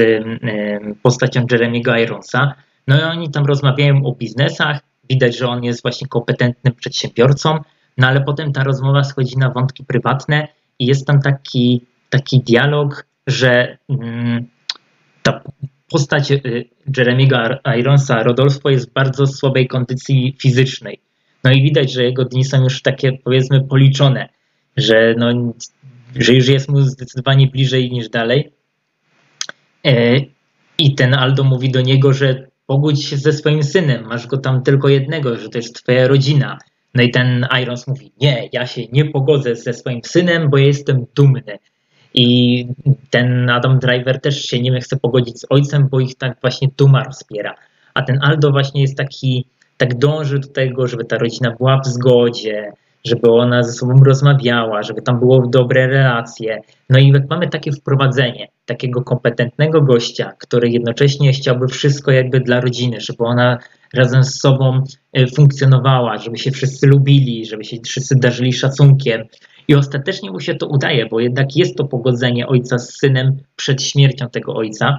[1.03, 2.55] postacią Jeremy'ego Ironsa.
[2.88, 4.80] No i oni tam rozmawiają o biznesach,
[5.11, 7.59] widać, że on jest właśnie kompetentnym przedsiębiorcą,
[7.99, 11.80] no ale potem ta rozmowa schodzi na wątki prywatne i jest tam taki,
[12.11, 14.47] taki dialog, że mm,
[15.22, 15.40] ta
[15.90, 16.64] postać y,
[16.97, 21.01] Jeremy'ego Ironsa, Rodolfo, jest w bardzo słabej kondycji fizycznej.
[21.45, 24.28] No i widać, że jego dni są już takie powiedzmy policzone,
[24.76, 25.55] że, no,
[26.16, 28.53] że już jest mu zdecydowanie bliżej niż dalej.
[29.86, 30.20] E,
[30.78, 34.62] I ten Aldo mówi do niego, że pogódź się ze swoim synem, masz go tam
[34.62, 36.59] tylko jednego, że to jest twoja rodzina.
[36.95, 41.07] No i ten Irons mówi, nie, ja się nie pogodzę ze swoim synem, bo jestem
[41.14, 41.59] dumny.
[42.14, 42.66] I
[43.11, 47.05] ten Adam Driver też się nie chce pogodzić z ojcem, bo ich tak właśnie duma
[47.05, 47.55] rozpiera.
[47.95, 51.86] A ten Aldo właśnie jest taki, tak dąży do tego, żeby ta rodzina była w
[51.86, 52.72] zgodzie,
[53.04, 56.60] żeby ona ze sobą rozmawiała, żeby tam było dobre relacje.
[56.90, 62.60] No i jak mamy takie wprowadzenie takiego kompetentnego gościa, który jednocześnie chciałby wszystko jakby dla
[62.60, 63.58] rodziny, żeby ona
[63.94, 69.22] razem z sobą e, funkcjonowała, żeby się wszyscy lubili, żeby się wszyscy darzyli szacunkiem.
[69.68, 73.82] I ostatecznie mu się to udaje, bo jednak jest to pogodzenie ojca z synem przed
[73.82, 74.98] śmiercią tego ojca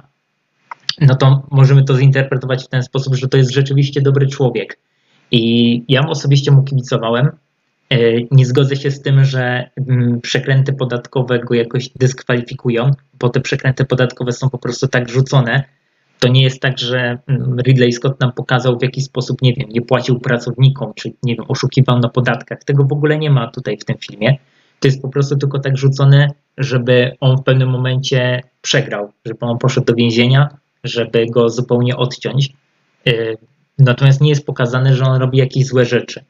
[1.00, 4.78] no to możemy to zinterpretować w ten sposób, że to jest rzeczywiście dobry człowiek.
[5.30, 7.30] I ja osobiście mu kibicowałem.
[7.90, 7.98] E,
[8.30, 13.84] nie zgodzę się z tym, że mm, przekręty podatkowe go jakoś dyskwalifikują, bo te przekręty
[13.84, 15.64] podatkowe są po prostu tak rzucone.
[16.20, 19.68] To nie jest tak, że mm, Ridley Scott nam pokazał, w jaki sposób, nie wiem,
[19.68, 22.64] nie płacił pracownikom, czy nie wiem, oszukiwał na podatkach.
[22.64, 24.36] Tego w ogóle nie ma tutaj w tym filmie.
[24.80, 26.28] To jest po prostu tylko tak rzucone,
[26.58, 30.48] żeby on w pewnym momencie przegrał, żeby on poszedł do więzienia,
[30.86, 32.52] żeby go zupełnie odciąć.
[33.08, 33.36] Y,
[33.78, 36.24] natomiast nie jest pokazane, że on robi jakieś złe rzeczy.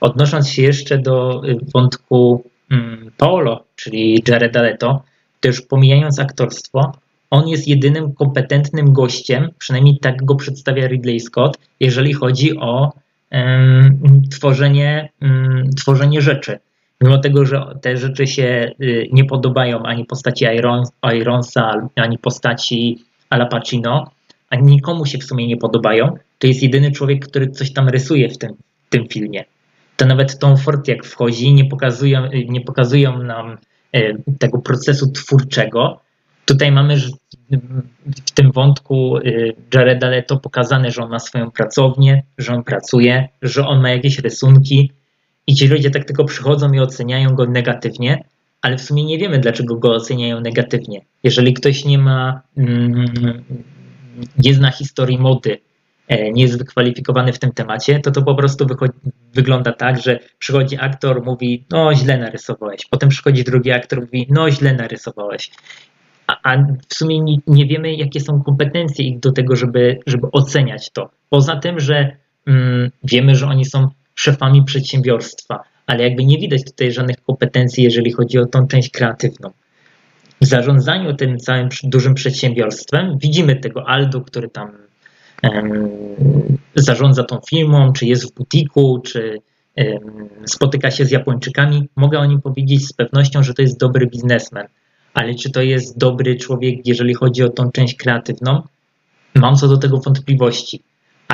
[0.00, 5.02] Odnosząc się jeszcze do y, wątku mm, Paolo, czyli Jareda Leto,
[5.40, 6.92] to już pomijając aktorstwo,
[7.30, 12.92] on jest jedynym kompetentnym gościem, przynajmniej tak go przedstawia Ridley Scott, jeżeli chodzi o
[13.32, 16.58] um, tworzenie, um, tworzenie rzeczy.
[17.00, 20.44] Mimo tego, że te rzeczy się y, nie podobają ani postaci
[21.16, 24.10] Ironsa, ani postaci Al Pacino,
[24.50, 28.28] a nikomu się w sumie nie podobają, to jest jedyny człowiek, który coś tam rysuje
[28.28, 28.50] w tym,
[28.86, 29.44] w tym filmie.
[29.96, 33.58] To nawet Tom Ford jak wchodzi, nie pokazują, nie pokazują nam
[33.92, 36.00] e, tego procesu twórczego.
[36.44, 36.96] Tutaj mamy
[38.26, 39.22] w tym wątku e,
[39.74, 44.18] Jareda Leto pokazane, że on ma swoją pracownię, że on pracuje, że on ma jakieś
[44.18, 44.92] rysunki
[45.46, 48.24] i ci ludzie tak tylko przychodzą i oceniają go negatywnie,
[48.62, 51.00] ale w sumie nie wiemy, dlaczego go oceniają negatywnie.
[51.22, 53.04] Jeżeli ktoś nie ma, mm,
[54.38, 55.58] nie zna historii mody,
[56.08, 58.66] e, nie jest wykwalifikowany w tym temacie, to to po prostu
[59.34, 62.86] wygląda tak, że przychodzi aktor, mówi, no źle narysowałeś.
[62.90, 65.50] Potem przychodzi drugi aktor, mówi, no źle narysowałeś.
[66.26, 66.56] A, a
[66.88, 71.10] w sumie nie, nie, wiemy, jakie są kompetencje ich do tego, żeby, żeby oceniać to.
[71.28, 76.92] Poza tym, że mm, wiemy, że oni są szefami przedsiębiorstwa, ale jakby nie widać tutaj
[76.92, 79.50] żadnych kompetencji, jeżeli chodzi o tą część kreatywną.
[80.40, 84.70] W zarządzaniu tym całym dużym przedsiębiorstwem widzimy tego Aldo, który tam
[86.74, 89.38] zarządza tą firmą, czy jest w butiku, czy
[90.46, 94.66] spotyka się z Japończykami, mogę o nim powiedzieć z pewnością, że to jest dobry biznesmen.
[95.14, 98.62] Ale czy to jest dobry człowiek, jeżeli chodzi o tą część kreatywną?
[99.34, 100.82] Mam co do tego wątpliwości.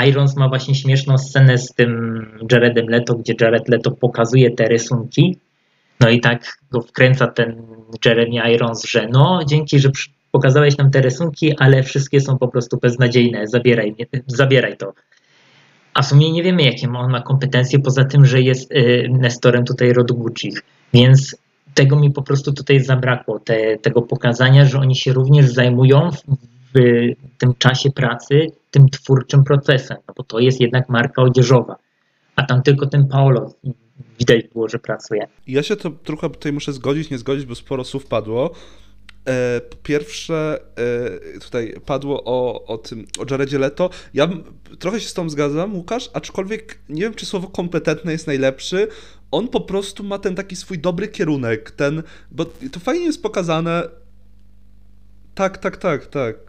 [0.04, 2.22] Irons ma właśnie śmieszną scenę z tym
[2.52, 5.36] Jaredem Leto, gdzie Jared Leto pokazuje te rysunki.
[6.00, 7.62] No i tak go wkręca ten
[8.04, 9.90] Jeremy Irons, że no, dzięki, że
[10.30, 13.94] pokazałeś nam te rysunki, ale wszystkie są po prostu beznadziejne, zabieraj,
[14.26, 14.92] zabieraj to.
[15.94, 19.64] A w sumie nie wiemy, jakie on ma kompetencje, poza tym, że jest y, Nestorem
[19.64, 20.52] tutaj rodu Gucci.
[20.94, 21.36] Więc
[21.74, 26.10] tego mi po prostu tutaj zabrakło, te, tego pokazania, że oni się również zajmują
[27.38, 31.76] tym czasie pracy tym twórczym procesem, no bo to jest jednak marka odzieżowa.
[32.36, 33.54] A tam tylko ten Paolo
[34.18, 35.26] widać było, że pracuje.
[35.46, 38.50] Ja się to trochę tutaj muszę zgodzić, nie zgodzić, bo sporo słów padło.
[39.28, 40.60] E, pierwsze
[41.34, 43.90] e, tutaj padło o, o tym, o Jaredzie Leto.
[44.14, 44.28] Ja
[44.78, 48.88] trochę się z tą zgadzam, Łukasz, aczkolwiek nie wiem, czy słowo kompetentne jest najlepszy.
[49.30, 53.88] On po prostu ma ten taki swój dobry kierunek, ten, bo to fajnie jest pokazane.
[55.34, 56.45] Tak, tak, tak, tak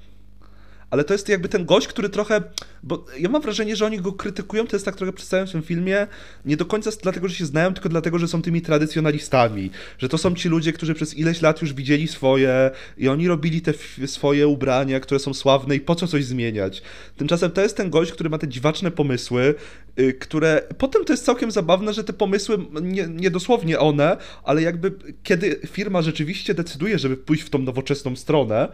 [0.90, 2.42] ale to jest jakby ten gość, który trochę,
[2.84, 5.64] bo ja mam wrażenie, że oni go krytykują, to jest tak trochę przedstawiam w tym
[5.64, 6.08] filmie,
[6.46, 10.18] nie do końca dlatego, że się znają, tylko dlatego, że są tymi tradycjonalistami, że to
[10.18, 13.74] są ci ludzie, którzy przez ileś lat już widzieli swoje i oni robili te
[14.08, 16.82] swoje ubrania, które są sławne i po co coś zmieniać.
[17.18, 19.56] Tymczasem to jest ten gość, który ma te dziwaczne pomysły,
[19.98, 24.62] yy, które potem to jest całkiem zabawne, że te pomysły, nie, nie dosłownie one, ale
[24.62, 24.92] jakby
[25.24, 28.68] kiedy firma rzeczywiście decyduje, żeby pójść w tą nowoczesną stronę,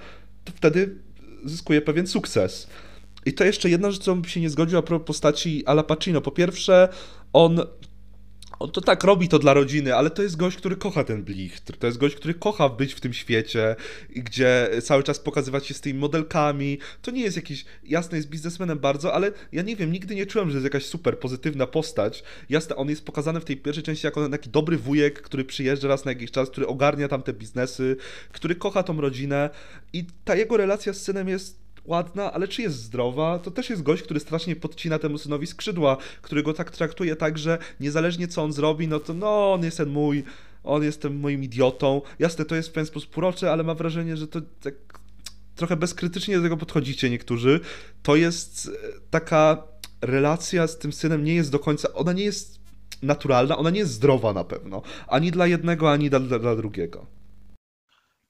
[0.43, 0.95] to wtedy
[1.45, 2.67] zyskuje pewien sukces.
[3.25, 6.21] I to jeszcze jedna rzecz, co bym się nie zgodził a propos postaci Ala Pacino.
[6.21, 6.89] Po pierwsze,
[7.33, 7.61] on
[8.63, 11.77] on to tak robi to dla rodziny, ale to jest gość, który kocha ten blichtr.
[11.77, 13.75] To jest gość, który kocha być w tym świecie,
[14.09, 16.79] gdzie cały czas pokazywać się z tymi modelkami.
[17.01, 20.49] To nie jest jakiś, jasny jest biznesmenem bardzo, ale ja nie wiem, nigdy nie czułem,
[20.49, 22.23] że jest jakaś super pozytywna postać.
[22.49, 26.05] Jasne, on jest pokazany w tej pierwszej części jako taki dobry wujek, który przyjeżdża raz
[26.05, 27.95] na jakiś czas, który ogarnia tam te biznesy,
[28.31, 29.49] który kocha tą rodzinę
[29.93, 33.39] i ta jego relacja z synem jest ładna, ale czy jest zdrowa?
[33.39, 37.37] To też jest gość, który strasznie podcina temu synowi skrzydła, który go tak traktuje tak,
[37.37, 40.23] że niezależnie co on zrobi, no to no, on jest ten mój,
[40.63, 42.01] on jest tym moim idiotą.
[42.19, 44.75] Jasne, to jest w pewien sposób urocze, ale mam wrażenie, że to tak
[45.55, 47.59] trochę bezkrytycznie do tego podchodzicie niektórzy.
[48.03, 49.63] To jest e, taka
[50.01, 52.59] relacja z tym synem nie jest do końca, ona nie jest
[53.01, 54.81] naturalna, ona nie jest zdrowa na pewno.
[55.07, 57.22] Ani dla jednego, ani dla, dla, dla drugiego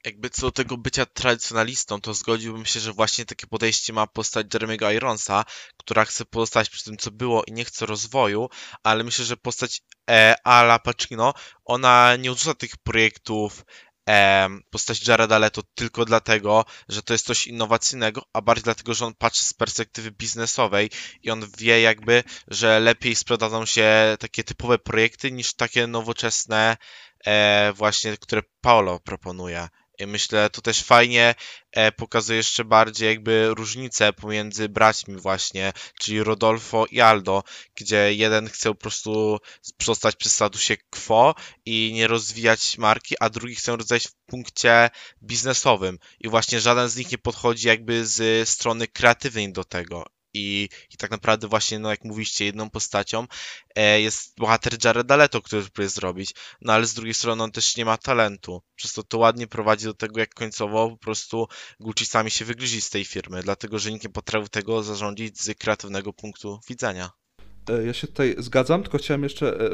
[0.05, 4.47] jakby co do tego bycia tradycjonalistą, to zgodziłbym się, że właśnie takie podejście ma postać
[4.47, 5.45] Jeremy'ego Ironsa,
[5.77, 8.49] która chce pozostać przy tym, co było i nie chce rozwoju,
[8.83, 11.33] ale myślę, że postać e, Ala Pacino,
[11.65, 13.65] ona nie odrzuca tych projektów
[14.09, 19.05] e, postać Jareda Leto tylko dlatego, że to jest coś innowacyjnego, a bardziej dlatego, że
[19.05, 20.89] on patrzy z perspektywy biznesowej
[21.21, 26.77] i on wie jakby, że lepiej sprzedadzą się takie typowe projekty niż takie nowoczesne
[27.25, 29.69] e, właśnie, które Paolo proponuje.
[29.99, 31.35] I myślę, to też fajnie
[31.71, 37.43] e, pokazuje jeszcze bardziej jakby różnicę pomiędzy braćmi właśnie, czyli Rodolfo i Aldo,
[37.75, 39.37] gdzie jeden chce po prostu
[39.81, 41.35] zostać przy statusie quo
[41.65, 44.89] i nie rozwijać marki, a drugi chce rozwijać w punkcie
[45.21, 45.99] biznesowym.
[46.19, 50.97] I właśnie żaden z nich nie podchodzi jakby z strony kreatywnej do tego i, i
[50.97, 53.27] tak naprawdę właśnie, no jak mówiście, jedną postacią
[53.75, 57.77] e, jest bohater Jareda Leto, który próbuje zrobić, no ale z drugiej strony on też
[57.77, 61.47] nie ma talentu, przez to to ładnie prowadzi do tego, jak końcowo po prostu
[61.79, 65.57] Gucci sami się wygryzi z tej firmy, dlatego, że nikt nie potrafił tego zarządzić z
[65.57, 67.22] kreatywnego punktu widzenia.
[67.69, 69.71] E, ja się tutaj zgadzam, tylko chciałem jeszcze, e,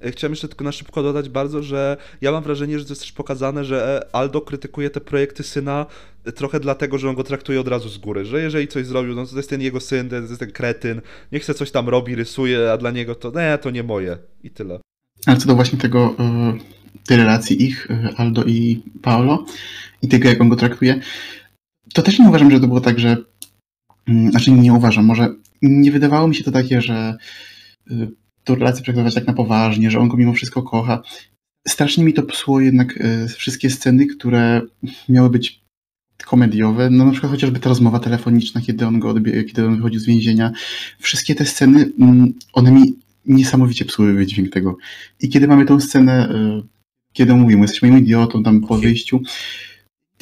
[0.00, 3.02] e, chciałem jeszcze tylko na szybko dodać bardzo, że ja mam wrażenie, że to jest
[3.02, 5.86] też pokazane, że Aldo krytykuje te projekty syna
[6.34, 9.26] trochę dlatego, że on go traktuje od razu z góry, że jeżeli coś zrobił, no
[9.26, 11.00] to jest ten jego syn, to jest ten kretyn,
[11.32, 14.50] nie chce coś tam robi, rysuje, a dla niego to, nie, to nie moje i
[14.50, 14.80] tyle.
[15.26, 16.16] Ale co do właśnie tego,
[17.06, 19.46] tej relacji ich, Aldo i Paolo
[20.02, 21.00] i tego, jak on go traktuje,
[21.94, 23.16] to też nie uważam, że to było tak, że
[24.08, 27.16] mm, znaczy nie uważam, może nie wydawało mi się to takie, że
[27.90, 28.08] y,
[28.44, 31.02] tę relację traktować tak na poważnie, że on go mimo wszystko kocha.
[31.68, 34.62] Strasznie mi to psuło jednak y, wszystkie sceny, które
[35.08, 35.62] miały być
[36.24, 40.00] komediowe, no na przykład chociażby ta rozmowa telefoniczna, kiedy on go odbie- kiedy on wychodził
[40.00, 40.52] z więzienia.
[40.98, 42.94] Wszystkie te sceny, mm, one mi
[43.26, 44.76] niesamowicie psuły wydźwięk tego.
[45.20, 46.62] I kiedy mamy tą scenę, y,
[47.12, 49.20] kiedy mówimy, jesteś moim idiotą tam po wyjściu,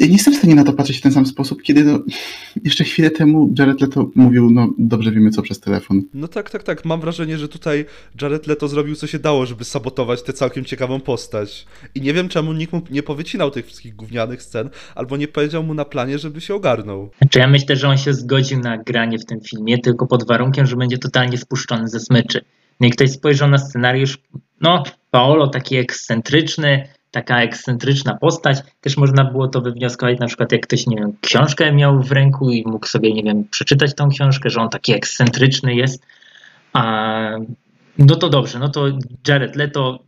[0.00, 1.98] ja nie jestem w stanie na to patrzeć w ten sam sposób, kiedy no,
[2.64, 6.02] jeszcze chwilę temu Jared Leto mówił, no dobrze wiemy co przez telefon.
[6.14, 6.84] No tak, tak, tak.
[6.84, 7.84] Mam wrażenie, że tutaj
[8.22, 11.66] Jared Leto zrobił co się dało, żeby sabotować tę całkiem ciekawą postać.
[11.94, 15.62] I nie wiem, czemu nikt mu nie powycinał tych wszystkich gównianych scen, albo nie powiedział
[15.62, 17.10] mu na planie, żeby się ogarnął.
[17.18, 20.66] Znaczy ja myślę, że on się zgodził na granie w tym filmie, tylko pod warunkiem,
[20.66, 22.44] że będzie totalnie spuszczony ze smyczy.
[22.80, 24.18] No i ktoś spojrzał na scenariusz,
[24.60, 28.58] no Paolo taki ekscentryczny, taka ekscentryczna postać.
[28.80, 32.50] Też można było to wywnioskować, na przykład jak ktoś, nie wiem, książkę miał w ręku
[32.50, 36.06] i mógł sobie, nie wiem, przeczytać tą książkę, że on taki ekscentryczny jest.
[36.72, 37.30] A,
[37.98, 38.86] no to dobrze, no to
[39.28, 39.98] Jared Leto,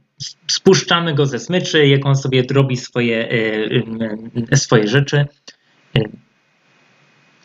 [0.46, 3.82] spuszczamy go ze smyczy, jak on sobie robi swoje, y,
[4.52, 5.26] y, swoje rzeczy.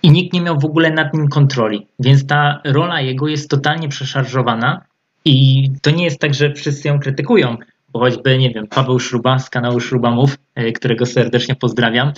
[0.04, 3.90] I nikt nie miał w ogóle nad nim kontroli, więc ta rola jego jest totalnie
[3.90, 4.82] przeszarżowana
[5.26, 7.58] i to nie jest tak, że wszyscy ją krytykują,
[7.94, 12.12] choćby, nie wiem, Paweł Szruba z kanału Szrubamów, e, którego serdecznie pozdrawiam,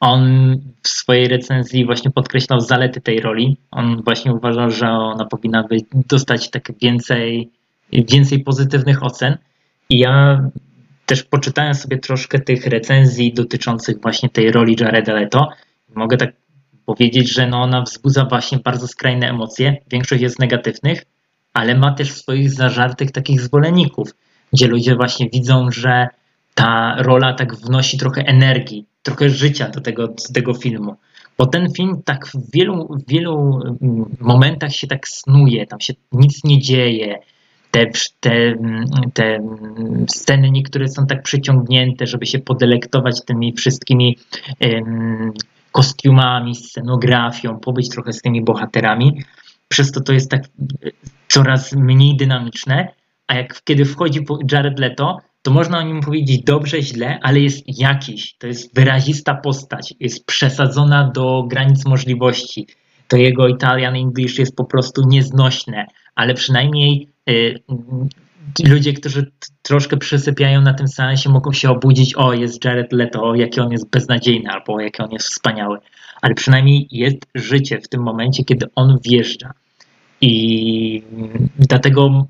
[0.00, 3.56] on w swojej recenzji właśnie podkreślał zalety tej roli.
[3.70, 7.50] On właśnie uważał, że ona powinna być, dostać tak więcej,
[7.92, 9.38] więcej pozytywnych ocen.
[9.90, 10.42] I ja
[11.06, 15.48] też poczytałem sobie troszkę tych recenzji dotyczących właśnie tej roli Jareda Leto.
[15.94, 16.32] Mogę tak
[16.86, 19.76] powiedzieć, że no ona wzbudza właśnie bardzo skrajne emocje.
[19.90, 21.04] Większość jest negatywnych,
[21.54, 24.14] ale ma też swoich zażartych takich zwolenników
[24.52, 26.08] gdzie ludzie właśnie widzą, że
[26.54, 30.96] ta rola tak wnosi trochę energii, trochę życia do tego, do tego filmu.
[31.38, 35.94] Bo ten film tak w wielu, w wielu mm, momentach się tak snuje, tam się
[36.12, 37.18] nic nie dzieje.
[37.70, 37.86] Te,
[38.20, 38.54] te,
[39.14, 39.38] te
[40.08, 44.18] sceny niektóre są tak przyciągnięte, żeby się podelektować tymi wszystkimi
[44.60, 45.32] um,
[45.72, 49.22] kostiumami, scenografią, pobyć trochę z tymi bohaterami.
[49.68, 50.42] Przez to to jest tak
[51.28, 52.88] coraz mniej dynamiczne,
[53.28, 54.20] a jak kiedy wchodzi
[54.52, 58.34] Jared Leto, to można o nim powiedzieć dobrze, źle, ale jest jakiś.
[58.38, 62.66] To jest wyrazista postać, jest przesadzona do granic możliwości.
[63.08, 67.62] To jego Italian English jest po prostu nieznośne, ale przynajmniej y,
[68.64, 73.34] ludzie, którzy troszkę przysypiają na tym seansie, mogą się obudzić, o jest Jared Leto, o
[73.34, 75.78] jaki on jest beznadziejny, albo jaki on jest wspaniały.
[76.22, 79.52] Ale przynajmniej jest życie w tym momencie, kiedy on wjeżdża.
[80.20, 81.02] I
[81.58, 82.26] dlatego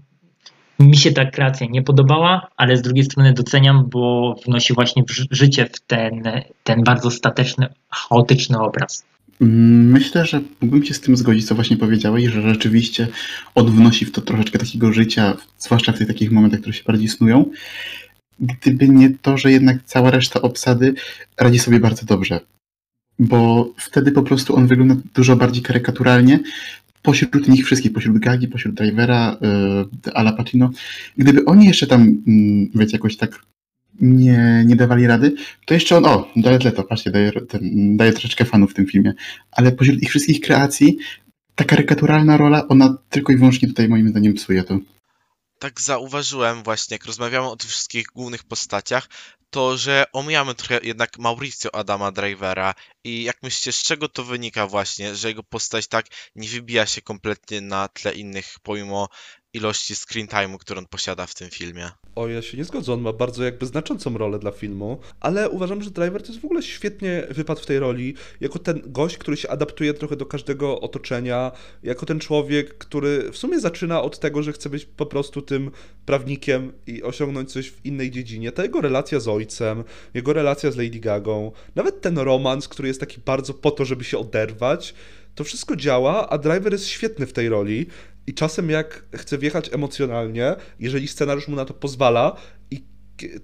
[0.79, 5.37] mi się ta kreacja nie podobała, ale z drugiej strony doceniam, bo wnosi właśnie w
[5.37, 6.23] życie w ten,
[6.65, 9.05] ten bardzo stateczny, chaotyczny obraz.
[9.41, 13.09] Myślę, że mógłbym się z tym zgodzić, co właśnie powiedziałeś, że rzeczywiście
[13.55, 17.09] on wnosi w to troszeczkę takiego życia, zwłaszcza w tych takich momentach, które się bardziej
[17.09, 17.51] snują.
[18.41, 20.95] Gdyby nie to, że jednak cała reszta obsady
[21.41, 22.41] radzi sobie bardzo dobrze.
[23.19, 26.39] Bo wtedy po prostu on wygląda dużo bardziej karykaturalnie,
[27.03, 29.37] pośród nich wszystkich, pośród Gagi, pośród Drivera,
[30.05, 30.71] yy, Ala Pacino,
[31.17, 33.41] gdyby oni jeszcze tam, yy, wiecie, jakoś tak
[34.01, 35.35] nie, nie dawali rady,
[35.67, 39.15] to jeszcze on, o, daje Leto, patrzcie, daje, ten, daje troszeczkę fanów w tym filmie,
[39.51, 40.99] ale pośród ich wszystkich kreacji
[41.55, 44.79] ta karykaturalna rola, ona tylko i wyłącznie tutaj moim zdaniem psuje to.
[45.59, 49.09] Tak zauważyłem właśnie, jak rozmawiamy o tych wszystkich głównych postaciach,
[49.51, 54.67] to, że omijamy trochę jednak Mauricio Adama Drivera i jak myślicie, z czego to wynika
[54.67, 59.09] właśnie, że jego postać tak nie wybija się kompletnie na tle innych, pomimo
[59.59, 61.91] ilości screen time'u, którą on posiada w tym filmie.
[62.15, 65.83] O, ja się nie zgodzę, on ma bardzo jakby znaczącą rolę dla filmu, ale uważam,
[65.83, 69.37] że Driver to jest w ogóle świetnie wypadł w tej roli, jako ten gość, który
[69.37, 71.53] się adaptuje trochę do każdego otoczenia,
[71.83, 75.71] jako ten człowiek, który w sumie zaczyna od tego, że chce być po prostu tym
[76.07, 78.53] prawnikiem i osiągnąć coś w innej dziedzinie.
[78.53, 79.85] Ta jego relacja z ojcem,
[80.15, 84.05] jego relacja z Lady Gagą, nawet ten romans, który jest taki bardzo po to, żeby
[84.05, 84.95] się oderwać,
[85.35, 87.87] to wszystko działa, a Driver jest świetny w tej roli.
[88.29, 92.37] I czasem jak chce wjechać emocjonalnie, jeżeli scenariusz mu na to pozwala,
[92.71, 92.83] i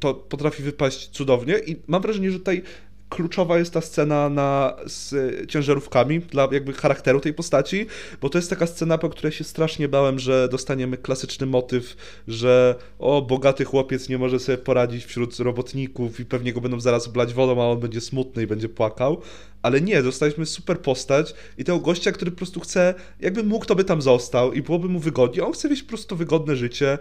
[0.00, 1.58] to potrafi wypaść cudownie.
[1.58, 2.62] I mam wrażenie, że tutaj
[3.08, 5.14] kluczowa jest ta scena na, z
[5.50, 7.86] ciężarówkami dla jakby charakteru tej postaci,
[8.20, 11.96] bo to jest taka scena, po której się strasznie bałem, że dostaniemy klasyczny motyw,
[12.28, 17.08] że o, bogaty chłopiec nie może sobie poradzić wśród robotników i pewnie go będą zaraz
[17.08, 19.20] blać wodą, a on będzie smutny i będzie płakał,
[19.62, 23.74] ale nie, dostaliśmy super postać i tego gościa, który po prostu chce, jakby mógł, to
[23.74, 26.98] by tam został i byłoby mu wygodnie, on chce mieć po prostu wygodne życie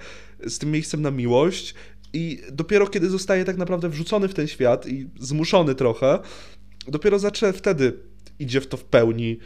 [0.48, 1.76] z tym miejscem na miłość
[2.14, 6.20] i dopiero kiedy zostaje tak naprawdę wrzucony w ten świat i zmuszony trochę,
[6.88, 8.00] dopiero zaczę wtedy
[8.40, 9.40] idzie w to w pełni.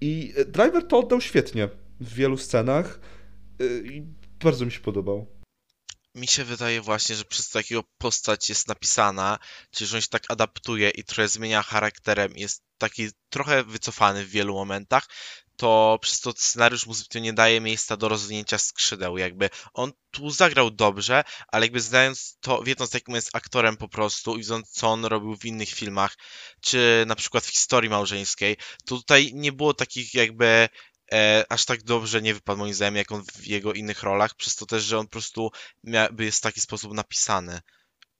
[0.00, 1.68] I Driver to oddał świetnie
[2.00, 3.00] w wielu scenach
[3.60, 4.02] y, i
[4.44, 5.26] bardzo mi się podobał.
[6.14, 9.38] Mi się wydaje właśnie, że przez takiego postać jest napisana,
[9.70, 14.30] czyli że on się tak adaptuje i trochę zmienia charakterem, jest taki trochę wycofany w
[14.30, 15.08] wielu momentach,
[15.56, 19.18] to przez to scenariusz mu zbytnio nie daje miejsca do rozwinięcia skrzydeł.
[19.18, 24.34] Jakby on tu zagrał dobrze, ale jakby znając to, wiedząc jakim jest aktorem po prostu
[24.34, 26.16] i widząc co on robił w innych filmach,
[26.60, 30.68] czy na przykład w historii małżeńskiej, to tutaj nie było takich jakby
[31.12, 34.56] e, aż tak dobrze nie wypadł moim zdaniem, jak on w jego innych rolach, przez
[34.56, 35.50] to też, że on po prostu
[36.18, 37.60] jest w taki sposób napisany,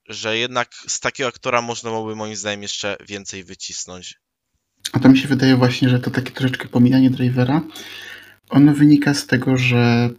[0.08, 4.23] że jednak z takiego aktora można byłoby moim zdaniem jeszcze więcej wycisnąć.
[4.94, 7.62] A to mi się wydaje właśnie, że to takie troszeczkę pomijanie drivera,
[8.50, 10.10] ono wynika z tego, że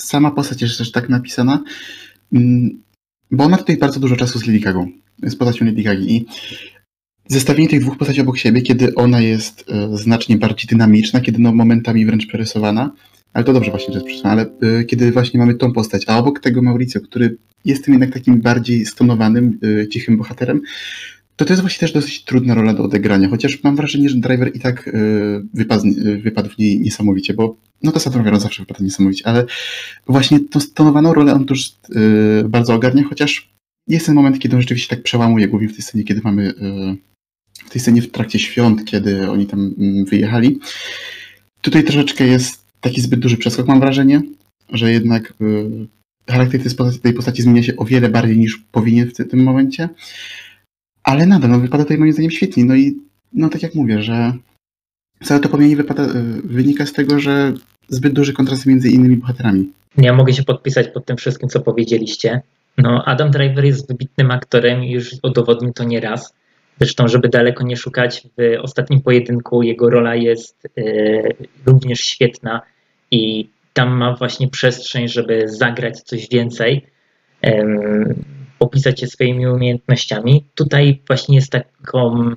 [0.00, 1.62] sama postać jest też tak napisana,
[2.32, 2.82] mm,
[3.30, 4.84] bo ona tutaj bardzo dużo czasu z Lady Gaga,
[5.22, 6.16] z postacią Lady Gagi.
[6.16, 6.26] I
[7.28, 11.52] zestawienie tych dwóch postaci obok siebie, kiedy ona jest e, znacznie bardziej dynamiczna, kiedy no
[11.52, 12.92] momentami wręcz przerysowana,
[13.32, 16.18] ale to dobrze właśnie, że jest przerysowana, ale e, kiedy właśnie mamy tą postać, a
[16.18, 20.60] obok tego Mauricio, który jest tym jednak takim bardziej stonowanym, e, cichym bohaterem,
[21.36, 24.56] to to jest właśnie też dosyć trudna rola do odegrania, chociaż mam wrażenie, że Driver
[24.56, 24.92] i tak y,
[25.54, 29.46] wypadł, y, wypadł w niej niesamowicie, bo no to Driver zawsze wypadł niesamowicie, ale
[30.06, 33.52] właśnie tą stonowaną rolę on też y, bardzo ogarnia, chociaż
[33.88, 36.54] jest ten moment, kiedy on rzeczywiście tak przełamuje, głównie w tej scenie, kiedy mamy
[37.64, 40.58] w tej scenie w trakcie świąt, kiedy oni tam mm, wyjechali.
[41.60, 44.22] Tutaj troszeczkę jest taki zbyt duży przeskok, mam wrażenie,
[44.68, 45.34] że jednak
[46.28, 49.88] charakter tej postaci, tej postaci zmienia się o wiele bardziej niż powinien w tym momencie.
[51.04, 52.64] Ale nadal, no wypada tutaj moim zdaniem świetnie.
[52.64, 52.96] No i
[53.32, 54.32] no tak jak mówię, że
[55.22, 56.08] całe to pomijanie wypada,
[56.44, 57.52] wynika z tego, że
[57.88, 59.72] zbyt duży kontrast między innymi bohaterami.
[59.98, 62.42] Ja mogę się podpisać pod tym wszystkim, co powiedzieliście.
[62.78, 66.34] No, Adam Driver jest wybitnym aktorem i już udowodnił to nieraz.
[66.80, 71.22] Zresztą, żeby daleko nie szukać, w ostatnim pojedynku jego rola jest y,
[71.66, 72.62] również świetna
[73.10, 76.86] i tam ma właśnie przestrzeń, żeby zagrać coś więcej
[78.62, 80.44] opisać się swoimi umiejętnościami.
[80.54, 82.30] Tutaj właśnie jest taką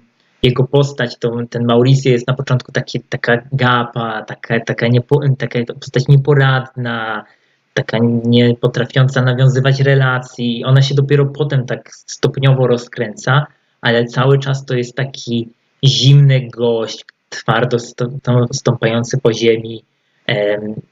[0.44, 5.60] jego postać, to ten Mauricio jest na początku taki, taka gapa, taka, taka, niepo, taka
[5.74, 7.26] postać nieporadna,
[7.74, 10.64] taka nie potrafiąca nawiązywać relacji.
[10.66, 13.46] Ona się dopiero potem tak stopniowo rozkręca,
[13.82, 15.50] ale cały czas to jest taki
[15.84, 17.78] zimny gość, twardo
[18.52, 19.84] stąpający po ziemi,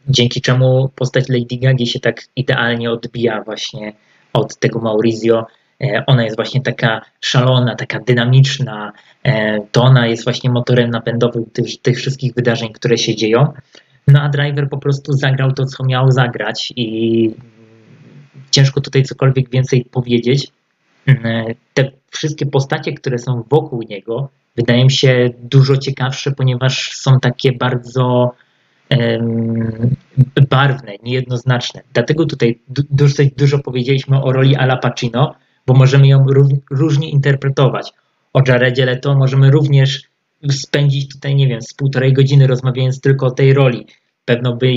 [0.08, 3.94] dzięki czemu postać Lady Gaga się tak idealnie odbija właśnie
[4.34, 5.46] od tego Maurizio.
[5.82, 8.92] E, ona jest właśnie taka szalona, taka dynamiczna.
[9.24, 13.54] E, to ona jest właśnie motorem napędowym tych, tych wszystkich wydarzeń, które się dzieją.
[14.08, 17.32] No a driver po prostu zagrał to, co miał zagrać i
[18.52, 20.48] ciężko tutaj cokolwiek więcej powiedzieć.
[21.08, 27.20] E, te wszystkie postacie, które są wokół niego, wydają mi się dużo ciekawsze, ponieważ są
[27.20, 28.34] takie bardzo
[30.50, 31.82] barwne, niejednoznaczne.
[31.94, 35.36] Dlatego tutaj dosyć dużo powiedzieliśmy o roli Ala Pacino,
[35.68, 36.26] bo możemy ją
[36.72, 37.94] różnie interpretować.
[38.34, 40.02] O Jaredzie Leto możemy również
[40.52, 43.88] spędzić tutaj, nie wiem, z półtorej godziny rozmawiając tylko o tej roli.
[44.26, 44.72] Pewno by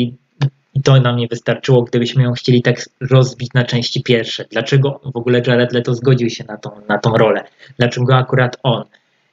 [0.77, 4.45] i to nam nie wystarczyło, gdybyśmy ją chcieli tak rozbić na części pierwsze.
[4.51, 7.45] Dlaczego w ogóle Jared Leto zgodził się na tą, na tą rolę?
[7.79, 8.85] Dlaczego akurat on?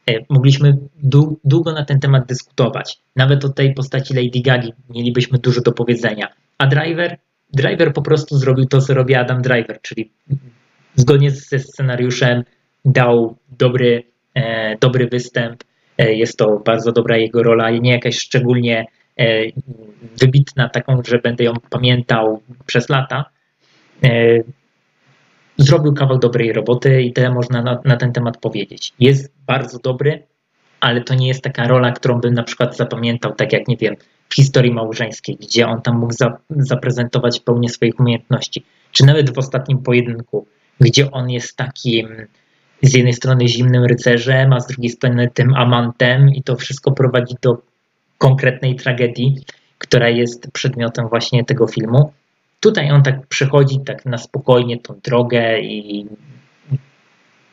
[0.10, 0.78] E, mogliśmy
[1.44, 2.98] długo na ten temat dyskutować.
[3.16, 6.28] Nawet o tej postaci Lady Gagi mielibyśmy dużo do powiedzenia.
[6.58, 7.18] A Driver,
[7.54, 10.12] Driver po prostu zrobił to, co robi Adam Driver, czyli
[10.96, 12.44] zgodnie ze scenariuszem
[12.86, 14.04] dał dobry,
[14.36, 15.64] e, dobry występ.
[15.98, 18.86] E, jest to bardzo dobra jego rola, nie jakaś szczególnie
[19.20, 19.26] e,
[20.22, 23.26] wybitna, taką, że będę ją pamiętał przez lata.
[25.58, 28.94] Zrobił kawał dobrej roboty i tyle można na, na, ten temat powiedzieć.
[29.00, 30.24] Jest bardzo dobry,
[30.80, 33.96] ale to nie jest taka rola, którą bym na przykład zapamiętał, tak jak nie wiem,
[34.30, 39.38] w historii małżeńskiej, gdzie on tam mógł za, zaprezentować pełnię swoich umiejętności, czy nawet w
[39.38, 40.48] ostatnim pojedynku,
[40.80, 42.08] gdzie on jest takim
[42.82, 47.36] z jednej strony zimnym rycerzem, a z drugiej strony tym amantem i to wszystko prowadzi
[47.42, 47.58] do
[48.18, 49.36] konkretnej tragedii,
[49.78, 52.14] która jest przedmiotem właśnie tego filmu.
[52.64, 56.08] Tutaj on tak przechodzi tak na spokojnie tą drogę i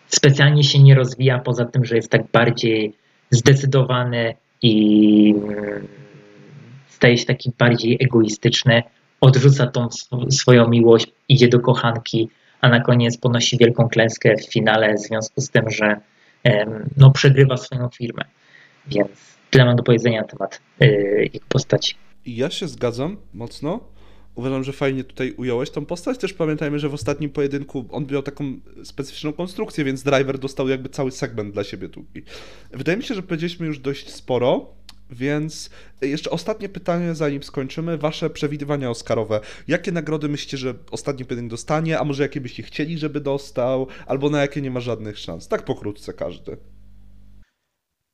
[0.06, 2.94] specjalnie się nie rozwija, poza tym, że jest tak bardziej
[3.30, 5.86] zdecydowany i mm,
[6.88, 8.82] staje się taki bardziej egoistyczny,
[9.20, 9.88] odrzuca tą
[10.30, 12.28] swoją miłość, idzie do kochanki,
[12.60, 16.00] a na koniec ponosi wielką klęskę w finale w związku z tym, że
[16.96, 18.24] no, przegrywa swoją firmę.
[18.86, 19.10] Więc
[19.50, 21.94] tyle mam do powiedzenia na temat yy, ich postaci.
[22.26, 23.80] Ja się zgadzam mocno.
[24.34, 26.18] Uważam, że fajnie tutaj ująłeś tą postać.
[26.18, 30.88] Też pamiętajmy, że w ostatnim pojedynku on miał taką specyficzną konstrukcję, więc driver dostał jakby
[30.88, 32.04] cały segment dla siebie tu.
[32.72, 34.80] Wydaje mi się, że powiedzieliśmy już dość sporo.
[35.12, 35.70] Więc
[36.00, 37.98] jeszcze ostatnie pytanie, zanim skończymy.
[37.98, 39.40] Wasze przewidywania Oscarowe.
[39.68, 44.30] Jakie nagrody myślicie, że ostatni pojedynek dostanie, a może jakie byście chcieli, żeby dostał, albo
[44.30, 45.48] na jakie nie ma żadnych szans?
[45.48, 46.56] Tak pokrótce każdy.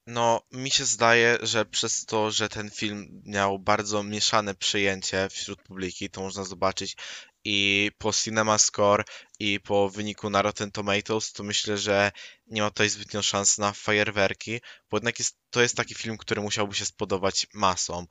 [0.07, 5.63] No, mi się zdaje, że przez to, że ten film miał bardzo mieszane przyjęcie wśród
[5.63, 6.97] publiki, to można zobaczyć
[7.45, 9.05] i po Cinema Score
[9.39, 12.13] i po wyniku na Rotten Tomatoes, to myślę, że
[12.47, 16.41] nie ma tutaj zbytnio szans na fajerwerki, bo jednak jest, to jest taki film, który
[16.41, 18.07] musiałby się spodobać masom.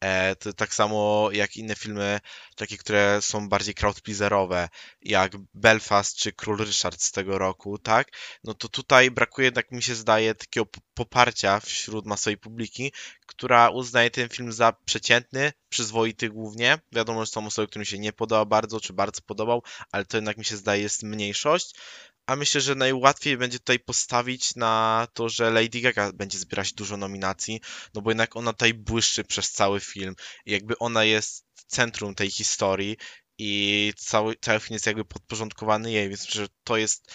[0.00, 2.20] E, to tak samo jak inne filmy,
[2.56, 4.68] takie, które są bardziej crowdpleaserowe,
[5.02, 8.08] jak Belfast czy Król Richard z tego roku, tak?
[8.44, 12.92] No to tutaj brakuje, jednak mi się zdaje, takiego poparcia wśród masowej publiki,
[13.26, 16.78] która uznaje ten film za przeciętny, przyzwoity głównie.
[16.92, 20.36] Wiadomo, że są osoby, którym się nie podoba bardzo, czy bardzo podobał, ale to jednak
[20.36, 21.74] mi się zdaje jest mniejszość.
[22.26, 26.96] A myślę, że najłatwiej będzie tutaj postawić na to, że Lady Gaga będzie zbierać dużo
[26.96, 27.60] nominacji,
[27.94, 30.14] no bo jednak ona tutaj błyszczy przez cały film.
[30.46, 32.96] Jakby ona jest centrum tej historii
[33.38, 37.12] i cały, cały film jest jakby podporządkowany jej, więc myślę, że to jest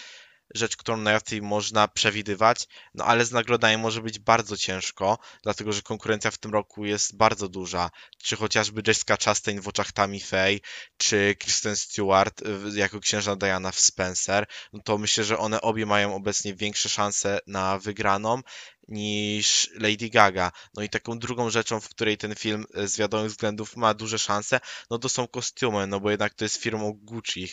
[0.54, 5.82] rzecz, którą najłatwiej można przewidywać, no ale z nagrodami może być bardzo ciężko, dlatego że
[5.82, 7.90] konkurencja w tym roku jest bardzo duża.
[8.22, 10.58] Czy chociażby Jessica Chastain w oczach Tammy Faye,
[10.96, 12.42] czy Kristen Stewart
[12.74, 17.38] jako księżna Diana w Spencer, no to myślę, że one obie mają obecnie większe szanse
[17.46, 18.42] na wygraną
[18.88, 20.52] niż Lady Gaga.
[20.74, 24.18] No i taką drugą rzeczą, w której ten film e, z wiadomych względów ma duże
[24.18, 27.48] szanse, no to są kostiumy, no bo jednak to jest firmą Gucci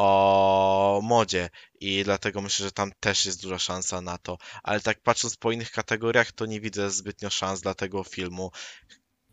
[0.00, 4.38] o modzie i dlatego myślę, że tam też jest duża szansa na to.
[4.62, 8.50] Ale tak patrząc po innych kategoriach, to nie widzę zbytnio szans dla tego filmu.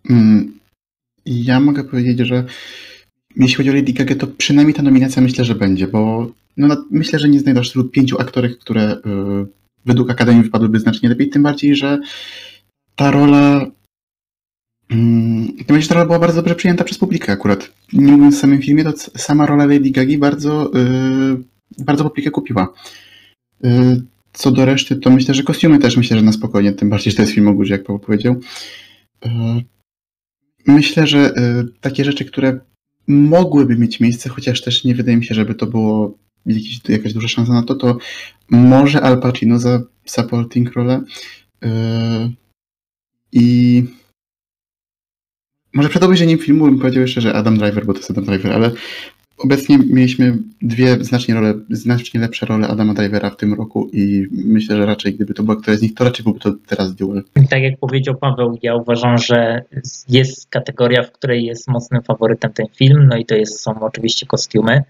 [0.09, 0.59] Mm,
[1.25, 2.45] ja mogę powiedzieć, że
[3.35, 7.19] jeśli chodzi o Lady Gaga, to przynajmniej ta nominacja myślę, że będzie, bo no, myślę,
[7.19, 8.97] że nie znajdziesz wśród pięciu aktorek, które y,
[9.85, 11.99] według Akademii wypadłyby znacznie lepiej, tym bardziej, że
[12.95, 13.65] ta rola
[14.87, 17.71] Tym bardziej, ta rola była bardzo dobrze przyjęta przez publikę akurat.
[17.93, 21.43] Nie mówiąc o samym filmie, to sama rola Lady Gagi bardzo, yy,
[21.85, 22.73] bardzo publikę kupiła.
[23.63, 24.01] Yy,
[24.33, 27.17] co do reszty, to myślę, że kostiumy też myślę, że na spokojnie, tym bardziej, że
[27.17, 28.35] to jest film o górze, jak Paweł powiedział.
[29.25, 29.31] Yy,
[30.67, 32.59] myślę, że yy, takie rzeczy, które
[33.07, 37.27] mogłyby mieć miejsce, chociaż też nie wydaje mi się, żeby to było jakiś, jakaś duża
[37.27, 37.97] szansa na to, to
[38.49, 41.01] może Al Pacino za supporting rolę.
[41.61, 41.69] Yy,
[43.31, 43.83] I
[45.77, 48.51] może przed obejrzeniem filmu bym powiedział jeszcze, że Adam Driver, bo to jest Adam Driver,
[48.51, 48.71] ale
[49.37, 54.77] obecnie mieliśmy dwie znacznie role, znacznie lepsze role Adama Drivera w tym roku i myślę,
[54.77, 57.23] że raczej gdyby to była któraś z nich, to raczej byłby to teraz Duel.
[57.49, 59.61] Tak jak powiedział Paweł, ja uważam, że
[60.09, 64.25] jest kategoria, w której jest mocnym faworytem ten film, no i to jest, są oczywiście
[64.25, 64.83] kostiumy.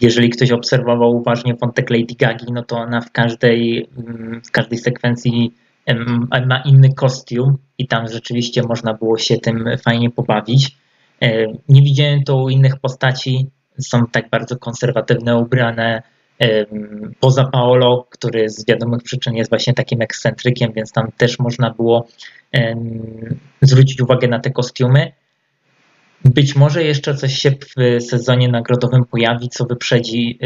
[0.00, 3.88] Jeżeli ktoś obserwował uważnie wątek Lady Gagi, no to ona w każdej,
[4.46, 5.52] w każdej sekwencji
[6.46, 10.76] ma inny kostium i tam rzeczywiście można było się tym fajnie pobawić.
[11.22, 16.02] E, nie widziałem to u innych postaci, są tak bardzo konserwatywne, ubrane.
[17.20, 22.06] Poza Paolo, który z wiadomych przyczyn jest właśnie takim ekscentrykiem, więc tam też można było
[23.62, 25.12] zwrócić uwagę na te kostiumy.
[26.24, 30.38] Być może jeszcze coś się w sezonie nagrodowym pojawi, co wyprzedzi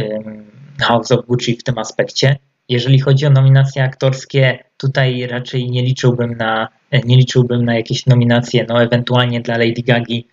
[0.80, 2.36] House of Gucci w tym aspekcie.
[2.70, 6.68] Jeżeli chodzi o nominacje aktorskie, tutaj raczej nie liczyłbym na,
[7.04, 10.26] nie liczyłbym na jakieś nominacje, no ewentualnie dla Lady Gagi,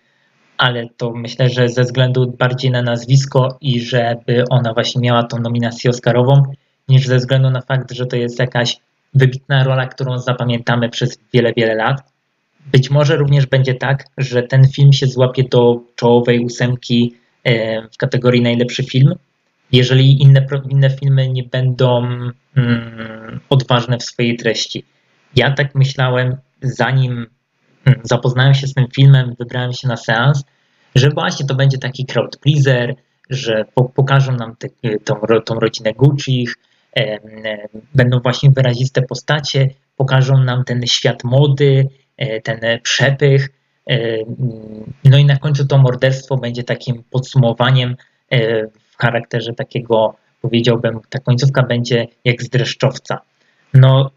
[0.58, 5.38] ale to myślę, że ze względu bardziej na nazwisko i żeby ona właśnie miała tą
[5.38, 6.42] nominację Oscarową,
[6.88, 8.76] niż ze względu na fakt, że to jest jakaś
[9.14, 12.12] wybitna rola, którą zapamiętamy przez wiele, wiele lat.
[12.72, 17.14] Być może również będzie tak, że ten film się złapie do czołowej ósemki
[17.44, 19.14] e, w kategorii najlepszy film,
[19.72, 22.06] jeżeli inne, inne filmy nie będą
[22.56, 24.84] mm, odważne w swojej treści.
[25.36, 27.26] Ja tak myślałem, zanim
[27.84, 30.44] mm, zapoznałem się z tym filmem, wybrałem się na seans,
[30.94, 32.94] że właśnie to będzie taki crowd pleaser,
[33.30, 33.64] że
[33.94, 34.68] pokażą nam te,
[35.04, 35.14] tą,
[35.44, 36.48] tą rodzinę Gucci,
[36.96, 37.18] e,
[37.94, 43.48] będą właśnie wyraziste postacie, pokażą nam ten świat mody, e, ten przepych,
[43.90, 44.18] e,
[45.04, 47.96] no i na końcu to morderstwo będzie takim podsumowaniem
[48.32, 48.66] e,
[48.98, 53.20] charakterze takiego, powiedziałbym, ta końcówka będzie jak z dreszczowca.
[53.74, 54.10] No,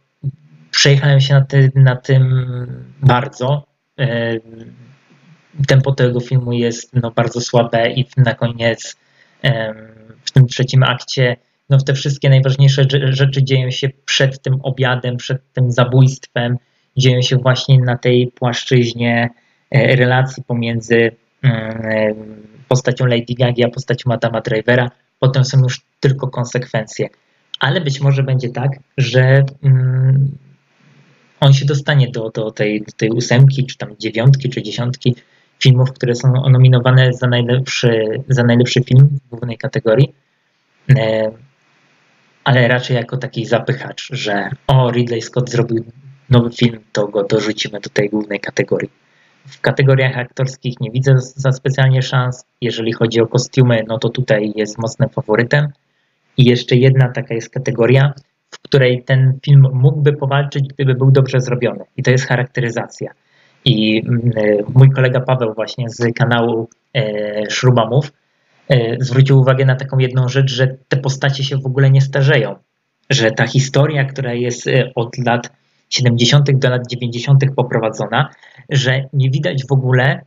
[0.71, 2.45] przejechałem się na, ty, na tym
[3.01, 3.67] bardzo.
[3.99, 4.37] E,
[5.67, 8.97] tempo tego filmu jest no, bardzo słabe i na koniec
[10.23, 11.35] w tym trzecim akcie
[11.71, 16.57] no, te wszystkie najważniejsze rzeczy dzieją się przed tym obiadem, przed tym zabójstwem,
[16.97, 19.29] dzieją się właśnie na tej płaszczyźnie
[19.71, 21.11] e, relacji pomiędzy
[21.43, 27.09] mm, postacią Lady Gaga, postacią Adama Drivera, potem są już tylko konsekwencje.
[27.59, 30.37] Ale być może będzie tak, że mm,
[31.39, 35.15] on się dostanie do, do, tej, do tej ósemki, czy tam dziewiątki, czy dziesiątki
[35.59, 40.13] filmów, które są nominowane za najlepszy, za najlepszy film w głównej kategorii.
[40.89, 41.31] E,
[42.43, 45.85] ale raczej jako taki zapychacz, że o, Ridley Scott zrobił
[46.29, 48.89] nowy film, to go dorzucimy do tej głównej kategorii.
[49.45, 52.45] W kategoriach aktorskich nie widzę za specjalnie szans.
[52.61, 55.67] Jeżeli chodzi o kostiumy, no to tutaj jest mocnym faworytem.
[56.37, 58.13] I jeszcze jedna taka jest kategoria,
[58.51, 61.83] w której ten film mógłby powalczyć, gdyby był dobrze zrobiony.
[61.97, 63.11] I to jest charakteryzacja.
[63.65, 64.31] I mm,
[64.73, 68.11] mój kolega Paweł właśnie z kanału e, Śrubamów
[68.69, 72.55] e, zwrócił uwagę na taką jedną rzecz, że te postacie się w ogóle nie starzeją.
[73.09, 75.60] Że ta historia, która jest e, od lat
[75.91, 76.51] 70.
[76.51, 77.43] do lat 90.
[77.55, 78.29] poprowadzona,
[78.69, 80.21] że nie widać w ogóle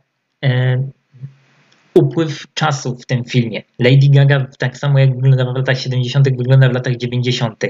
[1.93, 3.63] upływ czasu w tym filmie.
[3.79, 7.63] Lady Gaga tak samo jak wygląda w latach 70., wygląda w latach 90.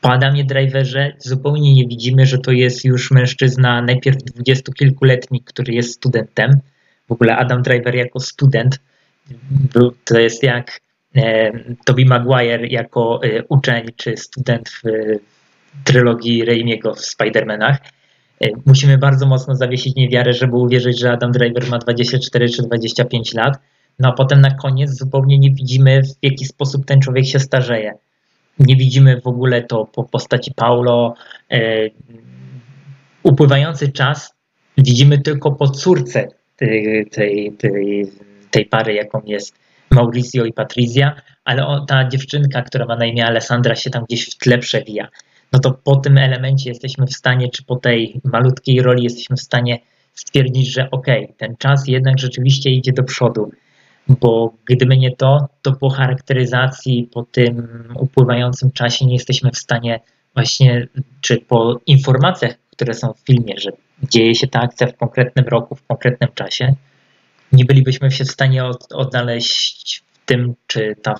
[0.00, 5.94] Po Adamie Driverze zupełnie nie widzimy, że to jest już mężczyzna najpierw dwudziestokilkuletni, który jest
[5.94, 6.60] studentem.
[7.08, 8.80] W ogóle Adam Driver jako student
[10.04, 10.80] to jest jak
[11.16, 11.52] e,
[11.84, 14.90] Tobey Maguire jako e, uczeń czy student w e,
[15.84, 17.76] trylogii Raimiego w Spider-Manach.
[18.40, 23.34] E, musimy bardzo mocno zawiesić niewiarę, żeby uwierzyć, że Adam Driver ma 24 czy 25
[23.34, 23.58] lat.
[23.98, 27.94] No a potem na koniec zupełnie nie widzimy, w jaki sposób ten człowiek się starzeje
[28.58, 31.14] nie widzimy w ogóle to po postaci Paulo.
[31.50, 31.88] E,
[33.22, 34.34] upływający czas
[34.78, 38.06] widzimy tylko po córce tej, tej, tej,
[38.50, 39.54] tej pary, jaką jest
[39.90, 41.14] Mauricio i Patrizia,
[41.44, 45.08] ale ta dziewczynka, która ma na imię Alessandra, się tam gdzieś w tle przewija.
[45.52, 49.40] No to po tym elemencie jesteśmy w stanie, czy po tej malutkiej roli jesteśmy w
[49.40, 49.78] stanie
[50.14, 53.52] stwierdzić, że okay, ten czas jednak rzeczywiście idzie do przodu
[54.08, 57.68] bo gdyby nie to, to po charakteryzacji, po tym
[58.00, 60.00] upływającym czasie nie jesteśmy w stanie
[60.34, 60.88] właśnie,
[61.20, 63.70] czy po informacjach, które są w filmie, że
[64.02, 66.74] dzieje się ta akcja w konkretnym roku, w konkretnym czasie,
[67.52, 71.14] nie bylibyśmy się w stanie od, odnaleźć w tym, czy ta,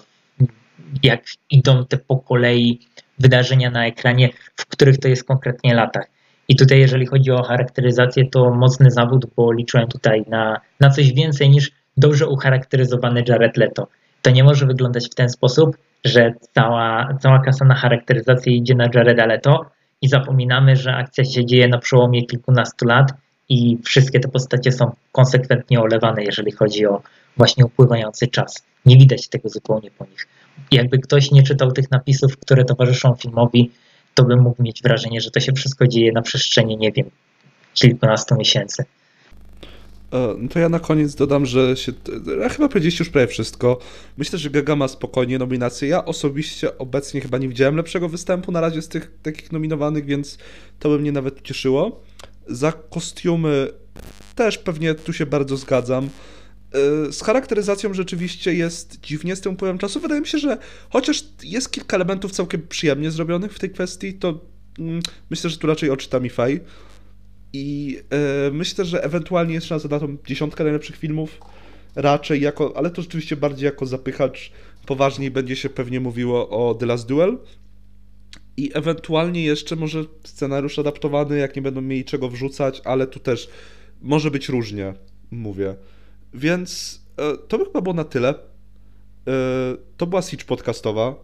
[1.03, 2.81] jak idą te po kolei
[3.19, 6.07] wydarzenia na ekranie, w których to jest konkretnie latach.
[6.49, 11.13] I tutaj, jeżeli chodzi o charakteryzację, to mocny zawód, bo liczyłem tutaj na, na coś
[11.13, 13.89] więcej niż dobrze ucharakteryzowany Jared Leto.
[14.23, 18.89] To nie może wyglądać w ten sposób, że cała, cała kasa na charakteryzację idzie na
[18.95, 19.71] Jareda Leto
[20.03, 23.13] i zapominamy, że akcja się dzieje na przełomie kilkunastu lat
[23.49, 27.03] i wszystkie te postacie są konsekwentnie olewane, jeżeli chodzi o
[27.37, 28.65] właśnie upływający czas.
[28.87, 30.27] Nie widać tego zupełnie po nich.
[30.73, 33.71] Jakby ktoś nie czytał tych napisów, które towarzyszą filmowi,
[34.15, 37.11] to by mógł mieć wrażenie, że to się wszystko dzieje na przestrzeni, nie wiem,
[37.75, 38.85] kilkunastu miesięcy.
[40.13, 41.93] E, no to ja na koniec dodam, że się.
[42.41, 43.79] Ja chyba powiedzieliście już prawie wszystko.
[44.17, 45.89] Myślę, że Gaga ma spokojnie nominację.
[45.89, 50.39] Ja osobiście obecnie chyba nie widziałem lepszego występu na razie z tych takich nominowanych, więc
[50.79, 52.03] to by mnie nawet cieszyło.
[52.47, 53.69] Za kostiumy
[54.35, 56.09] też pewnie tu się bardzo zgadzam.
[56.73, 60.01] E, z charakteryzacją rzeczywiście jest dziwnie z tym upływem czasu.
[60.01, 60.59] Wydaje mi się, że
[60.91, 64.41] chociaż jest kilka elementów całkiem przyjemnie zrobionych w tej kwestii, to
[64.79, 65.01] mm,
[65.31, 66.61] myślę, że tu raczej oczyta mi faj.
[67.53, 71.39] I e, myślę, że ewentualnie jest szansa na tą dziesiątkę najlepszych filmów.
[71.95, 74.53] Raczej jako, ale to rzeczywiście bardziej jako zapychacz.
[74.87, 77.39] Poważniej będzie się pewnie mówiło o The Last Duel.
[78.57, 83.49] I ewentualnie jeszcze może scenariusz adaptowany, jak nie będą mieli czego wrzucać, ale tu też
[84.03, 84.95] może być różnie,
[85.31, 85.75] mówię.
[86.35, 88.29] Więc e, to by chyba było na tyle.
[88.29, 88.35] E,
[89.97, 91.15] to była Siege podcastowa e,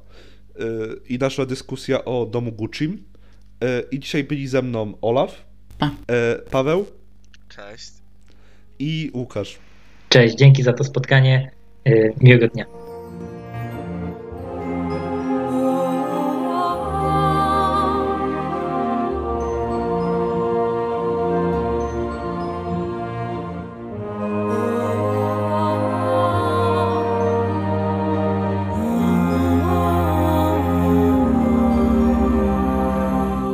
[1.09, 3.05] i nasza dyskusja o domu Gucci.
[3.65, 5.45] E, I dzisiaj byli ze mną Olaf.
[5.79, 5.87] Pa.
[5.87, 6.87] E, Paweł.
[7.49, 7.93] Cześć.
[8.79, 9.59] I Łukasz.
[10.09, 11.51] Cześć, dzięki za to spotkanie.
[11.85, 11.91] E,
[12.21, 12.88] miłego dnia.